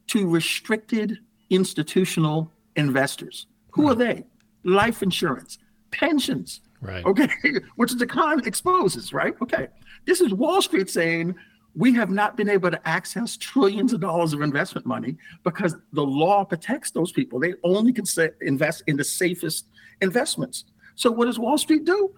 [0.08, 3.46] to restricted institutional investors.
[3.70, 4.24] Who are they?
[4.64, 5.58] Life insurance,
[5.90, 6.60] pensions.
[6.80, 7.04] Right.
[7.04, 7.28] Okay.
[7.76, 9.34] Which the con exposes, right?
[9.40, 9.68] Okay.
[10.06, 11.34] This is Wall Street saying
[11.76, 16.04] we have not been able to access trillions of dollars of investment money because the
[16.04, 17.38] law protects those people.
[17.38, 19.66] They only can say, invest in the safest
[20.00, 20.64] investments.
[20.94, 22.14] So what does Wall Street do?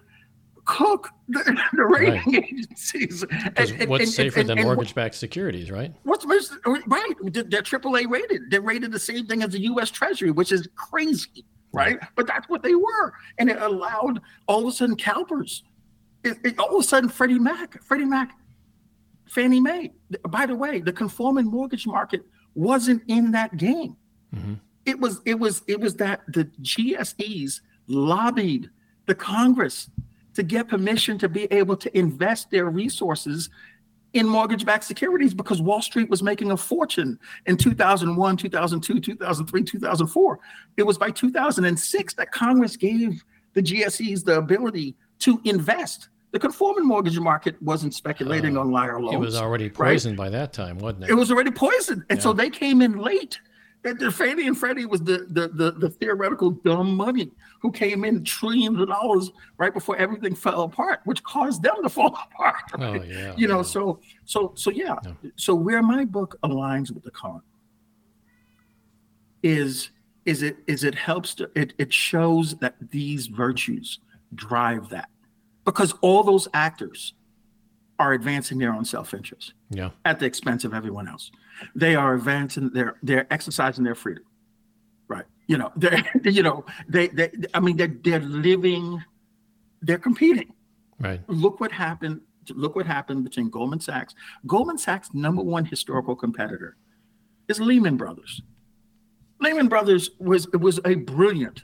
[0.65, 1.39] cook the,
[1.73, 2.43] the rating right.
[2.43, 3.25] agencies.
[3.55, 5.91] And, what's and, safer and, than mortgage-backed securities, right?
[6.03, 7.15] What's right?
[7.23, 8.51] They're AAA rated.
[8.51, 9.89] They're rated the same thing as the U.S.
[9.89, 11.43] Treasury, which is crazy,
[11.73, 11.97] right?
[12.15, 15.63] But that's what they were, and it allowed all of a sudden CalPERS.
[16.23, 18.37] It, it, all of a sudden, Freddie Mac, Freddie Mac,
[19.29, 19.91] Fannie Mae.
[20.29, 22.25] By the way, the conforming mortgage market
[22.55, 23.95] wasn't in that game.
[24.35, 24.55] Mm-hmm.
[24.85, 25.21] It was.
[25.25, 25.61] It was.
[25.67, 28.69] It was that the GSEs lobbied
[29.05, 29.89] the Congress
[30.33, 33.49] to get permission to be able to invest their resources
[34.13, 39.63] in mortgage backed securities because Wall Street was making a fortune in 2001, 2002, 2003,
[39.63, 40.39] 2004.
[40.77, 43.23] It was by 2006 that Congress gave
[43.53, 46.09] the GSEs the ability to invest.
[46.31, 49.15] The conforming mortgage market wasn't speculating uh, on liar loans.
[49.15, 50.25] It was already poisoned right?
[50.25, 51.09] by that time, wasn't it?
[51.09, 52.03] It was already poisoned.
[52.09, 52.23] And yeah.
[52.23, 53.39] so they came in late
[53.81, 58.23] that Fannie and Freddie was the, the the the theoretical dumb money who came in
[58.23, 62.55] trillions of dollars right before everything fell apart, which caused them to fall apart.
[62.77, 63.01] Right?
[63.01, 63.33] Oh yeah.
[63.37, 63.63] You know, yeah.
[63.63, 64.95] so so so yeah.
[65.03, 65.31] yeah.
[65.35, 67.41] So where my book aligns with the con
[69.41, 69.91] is
[70.25, 73.99] is it is it helps to it it shows that these virtues
[74.35, 75.09] drive that
[75.65, 77.13] because all those actors
[77.99, 79.53] are advancing their own self-interest.
[79.69, 79.89] Yeah.
[80.05, 81.31] At the expense of everyone else.
[81.75, 84.23] They are advancing they're they're exercising their freedom.
[85.07, 85.25] Right.
[85.47, 89.03] You know they're you know they they i mean they're they're living
[89.81, 90.53] they're competing.
[90.99, 91.21] Right.
[91.27, 94.15] Look what happened look what happened between goldman sachs.
[94.47, 96.77] Goldman sachs number one historical competitor
[97.49, 98.41] is lehman brothers.
[99.41, 101.63] Lehman brothers was was a brilliant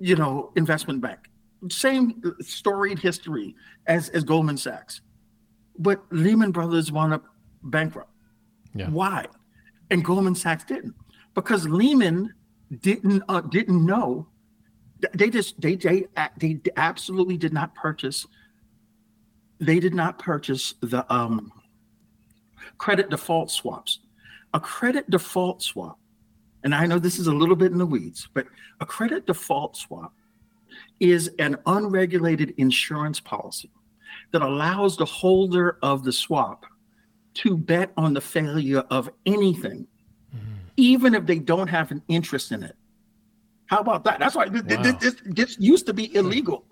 [0.00, 1.20] you know investment bank
[1.68, 3.54] same storied history
[3.86, 5.00] as as goldman sachs
[5.78, 7.24] but lehman brothers wound up
[7.64, 8.12] bankrupt
[8.74, 8.88] yeah.
[8.88, 9.26] Why?
[9.90, 10.94] And Goldman Sachs didn't
[11.34, 12.32] because Lehman
[12.80, 14.28] didn't uh, didn't know.
[15.14, 16.06] They just they they
[16.38, 18.26] they absolutely did not purchase.
[19.60, 21.52] They did not purchase the um,
[22.78, 24.00] credit default swaps.
[24.54, 25.98] A credit default swap,
[26.62, 28.46] and I know this is a little bit in the weeds, but
[28.80, 30.14] a credit default swap
[31.02, 33.68] is an unregulated insurance policy
[34.30, 36.64] that allows the holder of the swap
[37.34, 39.84] to bet on the failure of anything,
[40.34, 40.54] mm-hmm.
[40.76, 42.76] even if they don't have an interest in it.
[43.66, 44.20] How about that?
[44.20, 44.82] That's why this, wow.
[44.82, 46.64] this, this, this, used to be illegal.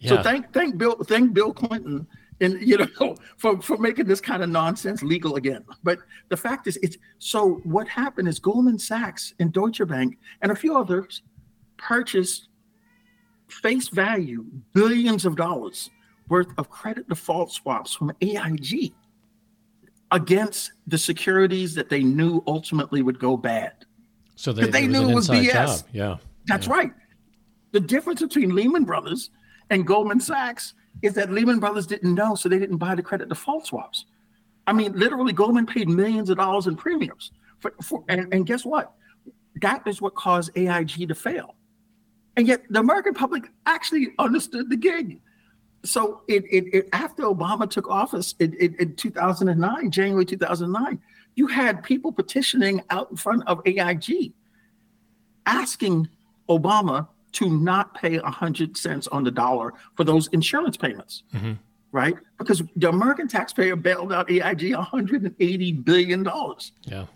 [0.00, 0.08] Yeah.
[0.08, 2.08] So thank thank Bill thank Bill Clinton
[2.40, 5.64] and you know for for making this kind of nonsense legal again.
[5.84, 7.60] But the fact is, it's so.
[7.62, 11.22] What happened is Goldman Sachs and Deutsche Bank and a few others
[11.76, 12.48] purchased
[13.48, 15.90] face value billions of dollars
[16.28, 18.92] worth of credit default swaps from AIG
[20.12, 23.72] against the securities that they knew ultimately would go bad.
[24.36, 25.52] So they, they knew it was BS.
[25.52, 25.80] Job.
[25.92, 26.16] Yeah.
[26.46, 26.72] That's yeah.
[26.72, 26.92] right.
[27.72, 29.30] The difference between Lehman Brothers
[29.70, 33.28] and Goldman Sachs is that Lehman Brothers didn't know, so they didn't buy the credit
[33.28, 34.06] default swaps.
[34.66, 37.32] I mean, literally, Goldman paid millions of dollars in premiums.
[37.58, 38.92] For, for and, and guess what?
[39.62, 41.54] That is what caused AIG to fail.
[42.36, 45.20] And yet, the American public actually understood the gig
[45.86, 51.00] so it, it, it, after Obama took office in, in, in 2009, January 2009,
[51.36, 54.32] you had people petitioning out in front of AIG
[55.46, 56.08] asking
[56.48, 61.52] Obama to not pay 100 cents on the dollar for those insurance payments, mm-hmm.
[61.92, 62.14] right?
[62.38, 66.72] Because the American taxpayer bailed out AIG 180 billion dollars.
[66.82, 67.06] Yeah.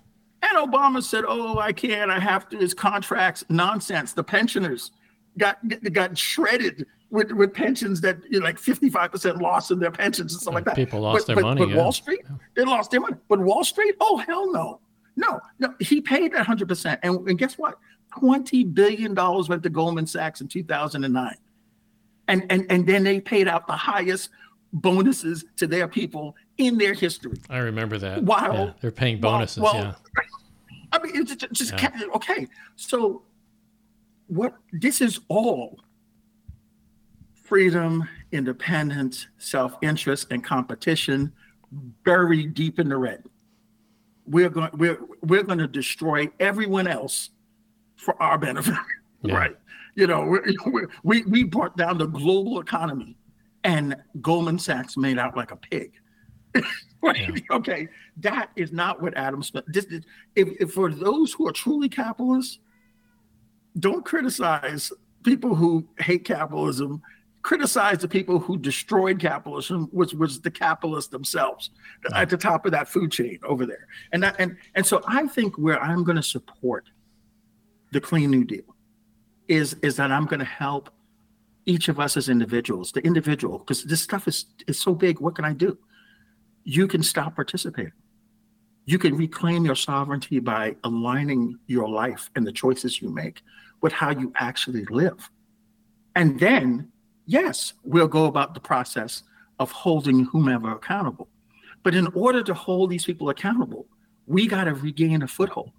[0.43, 2.11] And Obama said, "Oh, I can't.
[2.11, 2.57] I have to.
[2.57, 4.15] His contracts nonsense.
[4.15, 4.91] The pensioners
[5.39, 5.59] got
[5.93, 10.43] got shredded with, with pensions that you know, like 55% loss in their pensions and
[10.43, 10.77] stuff like that.
[10.77, 11.61] People lost but, their but, money.
[11.61, 11.77] But yeah.
[11.77, 12.21] Wall Street,
[12.55, 13.17] they lost their money.
[13.29, 14.81] But Wall Street, oh hell no.
[15.17, 16.99] No, no, he paid that 100%.
[17.03, 17.79] And, and guess what?
[18.17, 21.35] $20 billion went to Goldman Sachs in 2009.
[22.29, 24.31] And, and, and then they paid out the highest
[24.73, 27.37] bonuses to their people in their history.
[27.51, 28.23] I remember that.
[28.23, 28.53] Wow.
[28.53, 29.59] Yeah, they're paying bonuses.
[29.59, 29.95] Well, yeah.
[30.93, 31.91] I mean, it's just, just yeah.
[32.15, 32.47] okay.
[32.77, 33.23] So,
[34.31, 35.81] what this is all
[37.35, 41.33] freedom, independence, self interest, and competition
[42.05, 43.25] buried deep in the red.
[44.27, 47.31] We're going, we're, we're going to destroy everyone else
[47.97, 48.75] for our benefit,
[49.23, 49.35] yeah.
[49.35, 49.57] right?
[49.97, 53.17] You know, we're, we're, we we brought down the global economy,
[53.65, 55.93] and Goldman Sachs made out like a pig.
[57.03, 57.19] right?
[57.19, 57.57] Yeah.
[57.57, 59.65] Okay, that is not what Adam Smith.
[59.67, 59.87] This,
[60.37, 62.61] if, if for those who are truly capitalists,
[63.81, 67.03] don't criticize people who hate capitalism
[67.43, 71.71] criticize the people who destroyed capitalism, which was the capitalists themselves
[72.15, 73.87] at the top of that food chain over there.
[74.13, 76.89] And that, and and so I think where I'm going to support
[77.93, 78.77] the Clean New Deal
[79.49, 80.91] is is that I'm going to help
[81.67, 85.21] each of us as individuals, the individual, because this stuff is is so big.
[85.21, 85.79] What can I do?
[86.65, 87.93] You can stop participating.
[88.85, 93.43] You can reclaim your sovereignty by aligning your life and the choices you make
[93.81, 95.31] with how you actually live.
[96.17, 96.91] And then,
[97.27, 99.23] yes, we'll go about the process
[99.59, 101.29] of holding whomever accountable.
[101.83, 103.87] But in order to hold these people accountable,
[104.27, 105.73] we got to regain a foothold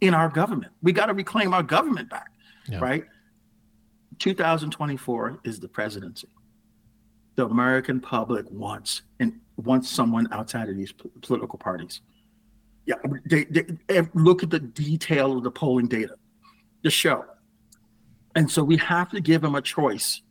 [0.00, 0.72] in our government.
[0.82, 2.30] We got to reclaim our government back,
[2.68, 2.80] yeah.
[2.80, 3.04] right?
[4.18, 6.28] 2024 is the presidency.
[7.36, 12.02] The American public wants and wants someone outside of these political parties.
[12.84, 16.16] Yeah, they, they eh, look at the detail of the polling data,
[16.82, 17.24] the show,
[18.34, 20.22] and so we have to give them a choice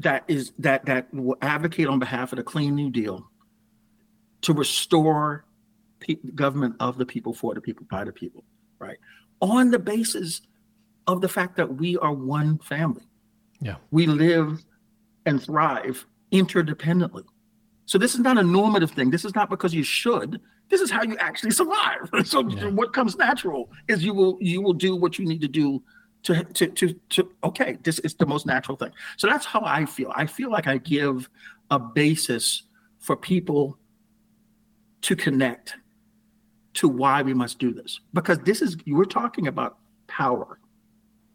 [0.00, 3.26] that is that that will advocate on behalf of the Clean New Deal
[4.42, 5.44] to restore
[6.00, 8.44] pe- government of the people for the people by the people,
[8.78, 8.96] right?
[9.40, 10.42] On the basis
[11.06, 13.04] of the fact that we are one family.
[13.60, 13.76] Yeah.
[13.90, 14.64] We live
[15.26, 17.24] and thrive interdependently.
[17.90, 19.10] So this is not a normative thing.
[19.10, 20.40] This is not because you should.
[20.68, 22.08] This is how you actually survive.
[22.24, 22.68] so yeah.
[22.68, 25.82] what comes natural is you will you will do what you need to do
[26.22, 28.92] to, to to to okay, this is the most natural thing.
[29.16, 30.12] So that's how I feel.
[30.14, 31.28] I feel like I give
[31.72, 32.62] a basis
[33.00, 33.76] for people
[35.00, 35.74] to connect
[36.74, 40.60] to why we must do this because this is we're talking about power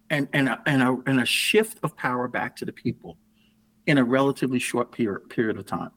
[0.09, 3.17] and and a, and a, and a shift of power back to the people
[3.87, 5.91] in a relatively short period period of time.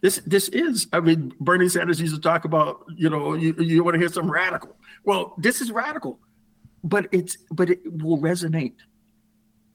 [0.00, 3.82] This this is I mean Bernie Sanders used to talk about you know you, you
[3.82, 4.76] want to hear some radical.
[5.04, 6.20] Well, this is radical,
[6.84, 8.76] but it's but it will resonate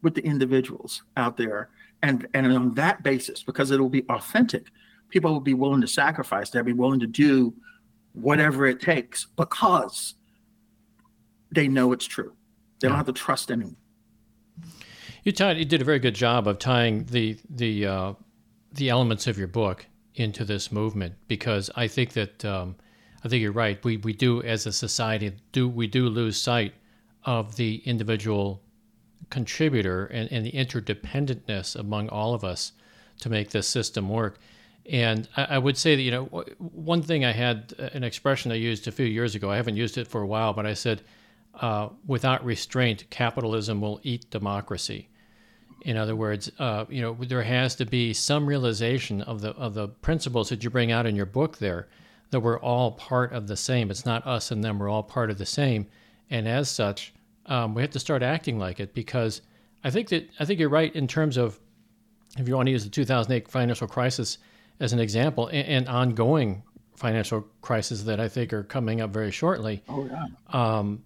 [0.01, 1.69] with the individuals out there
[2.01, 4.67] and and on that basis because it will be authentic
[5.09, 7.53] people will be willing to sacrifice they'll be willing to do
[8.13, 10.15] whatever it takes because
[11.51, 12.33] they know it's true.
[12.79, 13.75] They don't have to trust anyone.
[15.23, 15.57] You tied.
[15.57, 18.13] You did a very good job of tying the the uh,
[18.73, 19.85] the elements of your book
[20.15, 22.75] into this movement because I think that um,
[23.23, 23.83] I think you're right.
[23.83, 26.73] We we do as a society do we do lose sight
[27.25, 28.61] of the individual
[29.29, 32.73] contributor and, and the interdependentness among all of us
[33.19, 34.37] to make this system work.
[34.85, 36.25] And I, I, would say that, you know,
[36.57, 39.77] one thing I had uh, an expression I used a few years ago, I haven't
[39.77, 41.01] used it for a while, but I said,
[41.55, 45.07] uh, without restraint, capitalism will eat democracy.
[45.83, 49.73] In other words, uh, you know, there has to be some realization of the of
[49.73, 51.87] the principles that you bring out in your book there,
[52.31, 53.91] that we're all part of the same.
[53.91, 55.87] It's not us and them; we're all part of the same,
[56.29, 57.13] and as such,
[57.47, 58.93] um, we have to start acting like it.
[58.93, 59.41] Because
[59.83, 61.59] I think that I think you're right in terms of,
[62.37, 64.37] if you want to use the 2008 financial crisis
[64.79, 66.63] as an example, and, and ongoing
[66.95, 69.83] financial crises that I think are coming up very shortly.
[69.89, 70.27] Oh yeah.
[70.49, 71.03] Um,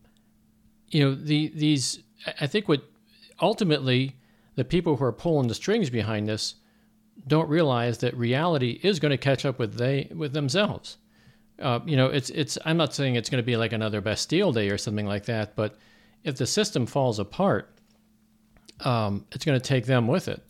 [0.89, 2.03] you know, the these
[2.39, 2.83] I think what
[3.41, 4.15] ultimately
[4.57, 6.55] the people who are pulling the strings behind this
[7.25, 10.97] don't realize that reality is going to catch up with they with themselves.
[11.59, 12.57] Uh, you know, it's it's.
[12.65, 15.55] I'm not saying it's going to be like another Bastille Day or something like that,
[15.55, 15.77] but
[16.25, 17.73] if the system falls apart,
[18.81, 20.43] um, it's going to take them with it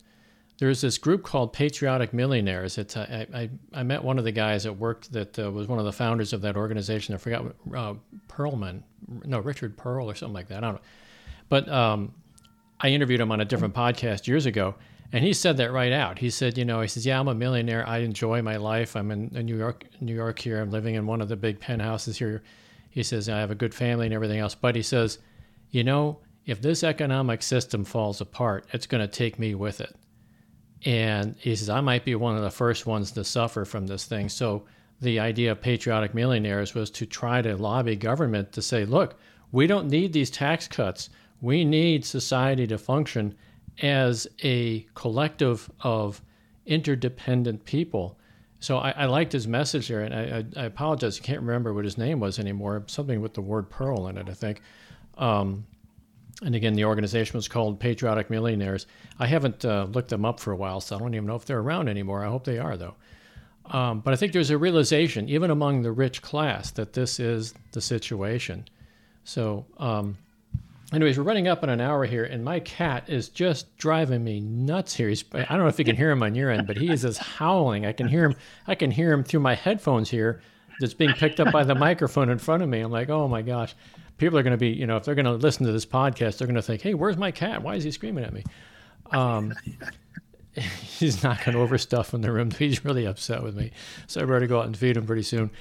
[0.60, 2.78] there's this group called Patriotic Millionaires.
[2.78, 5.80] It's I, I, I met one of the guys that worked that uh, was one
[5.80, 7.14] of the founders of that organization.
[7.14, 7.46] I forgot
[7.76, 7.94] uh,
[8.28, 8.82] Perlman,
[9.26, 10.58] no Richard Pearl or something like that.
[10.58, 10.82] I don't know,
[11.50, 12.14] but um,
[12.80, 14.76] I interviewed him on a different podcast years ago,
[15.12, 16.20] and he said that right out.
[16.20, 17.88] He said, you know, he says, yeah, I'm a millionaire.
[17.88, 18.96] I enjoy my life.
[18.96, 20.62] I'm in, in New York, New York here.
[20.62, 22.44] I'm living in one of the big penthouses here.
[22.90, 25.20] He says I have a good family and everything else, but he says,
[25.72, 29.96] you know, if this economic system falls apart, it's going to take me with it
[30.86, 34.06] and he says, I might be one of the first ones to suffer from this
[34.06, 34.30] thing.
[34.30, 34.66] So
[35.02, 39.16] the idea of patriotic millionaires was to try to lobby government to say, look,
[39.52, 41.10] we don't need these tax cuts.
[41.42, 43.36] We need society to function
[43.82, 46.22] as a collective of
[46.66, 48.18] interdependent people.
[48.60, 51.74] So I, I liked his message there, and I, I, I, apologize, I can't remember
[51.74, 52.84] what his name was anymore.
[52.88, 54.62] Something with the word pearl in it, I think.
[55.18, 55.66] Um,
[56.44, 58.86] and again, the organization was called Patriotic Millionaires.
[59.20, 61.46] I haven't uh, looked them up for a while, so I don't even know if
[61.46, 62.24] they're around anymore.
[62.24, 62.96] I hope they are, though.
[63.66, 67.54] Um, but I think there's a realization, even among the rich class, that this is
[67.74, 68.66] the situation.
[69.24, 70.18] So, um,
[70.94, 74.40] anyways, we're running up on an hour here, and my cat is just driving me
[74.40, 75.10] nuts here.
[75.10, 77.02] He's, I don't know if you can hear him on your end, but he is
[77.02, 77.86] just howling.
[77.86, 78.36] I can hear him.
[78.68, 80.42] I can hear him through my headphones here.
[80.80, 82.82] That's being picked up by the microphone in front of me.
[82.82, 83.74] I'm like, oh my gosh
[84.18, 86.38] people are going to be, you know, if they're going to listen to this podcast,
[86.38, 87.62] they're going to think, hey, where's my cat?
[87.62, 88.44] Why is he screaming at me?
[89.12, 89.54] Um,
[90.82, 92.52] he's not going to overstuff in the room.
[92.52, 93.72] He's really upset with me.
[94.08, 95.52] So I better go out and feed him pretty soon.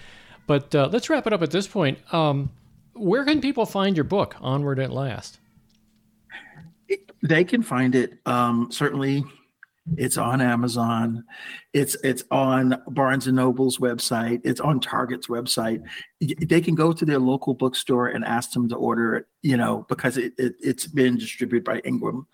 [0.47, 1.99] But uh, let's wrap it up at this point.
[2.13, 2.51] Um,
[2.97, 5.39] where can people find your book, Onward at Last?
[7.23, 8.19] They can find it.
[8.27, 9.25] Um, certainly,
[9.97, 11.25] it's on Amazon.
[11.73, 14.41] It's it's on Barnes and Noble's website.
[14.45, 15.83] It's on Target's website.
[16.21, 19.27] They can go to their local bookstore and ask them to order it.
[19.43, 22.27] You know, because it, it has been distributed by Ingram.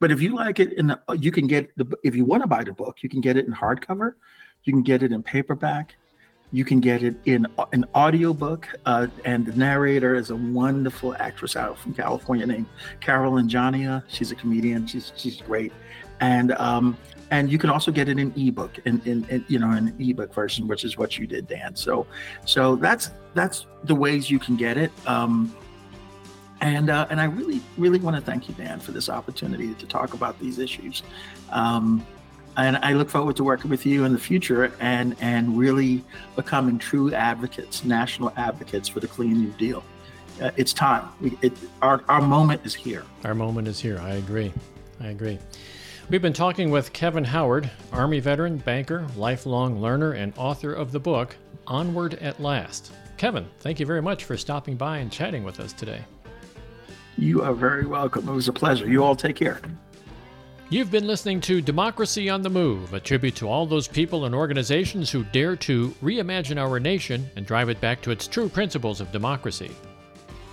[0.00, 2.64] But if you like it, the, you can get the if you want to buy
[2.64, 4.14] the book, you can get it in hardcover,
[4.64, 5.96] you can get it in paperback,
[6.52, 11.56] you can get it in an audiobook, uh, and the narrator is a wonderful actress
[11.56, 12.66] out from California named
[13.00, 14.02] Carolyn Jania.
[14.08, 14.86] She's a comedian.
[14.86, 15.72] She's she's great,
[16.20, 16.96] and um,
[17.30, 20.32] and you can also get it in ebook, in, in, in you know an ebook
[20.32, 21.74] version, which is what you did, Dan.
[21.76, 22.06] So
[22.44, 24.92] so that's that's the ways you can get it.
[25.06, 25.54] Um,
[26.60, 29.86] and uh, and I really really want to thank you, Dan, for this opportunity to
[29.86, 31.02] talk about these issues.
[31.50, 32.06] Um,
[32.56, 36.04] and I look forward to working with you in the future and and really
[36.36, 39.84] becoming true advocates, national advocates for the Clean New Deal.
[40.42, 41.08] Uh, it's time.
[41.20, 41.52] We, it,
[41.82, 43.04] our our moment is here.
[43.24, 43.98] Our moment is here.
[44.00, 44.52] I agree.
[45.00, 45.38] I agree.
[46.10, 50.98] We've been talking with Kevin Howard, Army veteran, banker, lifelong learner, and author of the
[50.98, 51.36] book
[51.66, 52.92] Onward at Last.
[53.18, 56.02] Kevin, thank you very much for stopping by and chatting with us today.
[57.18, 58.28] You are very welcome.
[58.28, 58.88] It was a pleasure.
[58.88, 59.60] You all take care.
[60.70, 64.34] You've been listening to Democracy on the Move, a tribute to all those people and
[64.34, 69.00] organizations who dare to reimagine our nation and drive it back to its true principles
[69.00, 69.72] of democracy.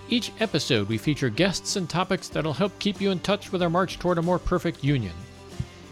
[0.10, 3.70] Each episode, we feature guests and topics that'll help keep you in touch with our
[3.70, 5.14] march toward a more perfect union.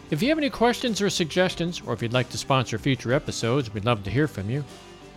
[0.10, 3.72] If you have any questions or suggestions, or if you'd like to sponsor future episodes,
[3.74, 4.64] we'd love to hear from you.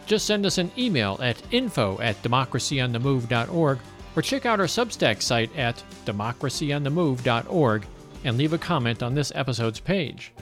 [0.05, 3.79] Just send us an email at info at democracyonthemove.org
[4.17, 7.87] or check out our Substack site at democracyonthemove.org
[8.25, 10.33] and leave a comment on this episode's page.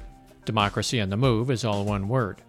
[0.44, 2.40] Democracy on the Move is all one word.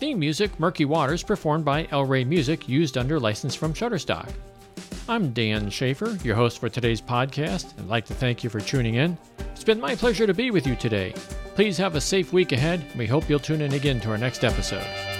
[0.00, 4.30] Theme music Murky Waters performed by El Rey Music used under license from Shutterstock.
[5.08, 8.60] I'm Dan Schaefer, your host for today's podcast, and I'd like to thank you for
[8.60, 9.18] tuning in.
[9.52, 11.12] It's been my pleasure to be with you today.
[11.54, 14.18] Please have a safe week ahead, and we hope you'll tune in again to our
[14.18, 15.19] next episode.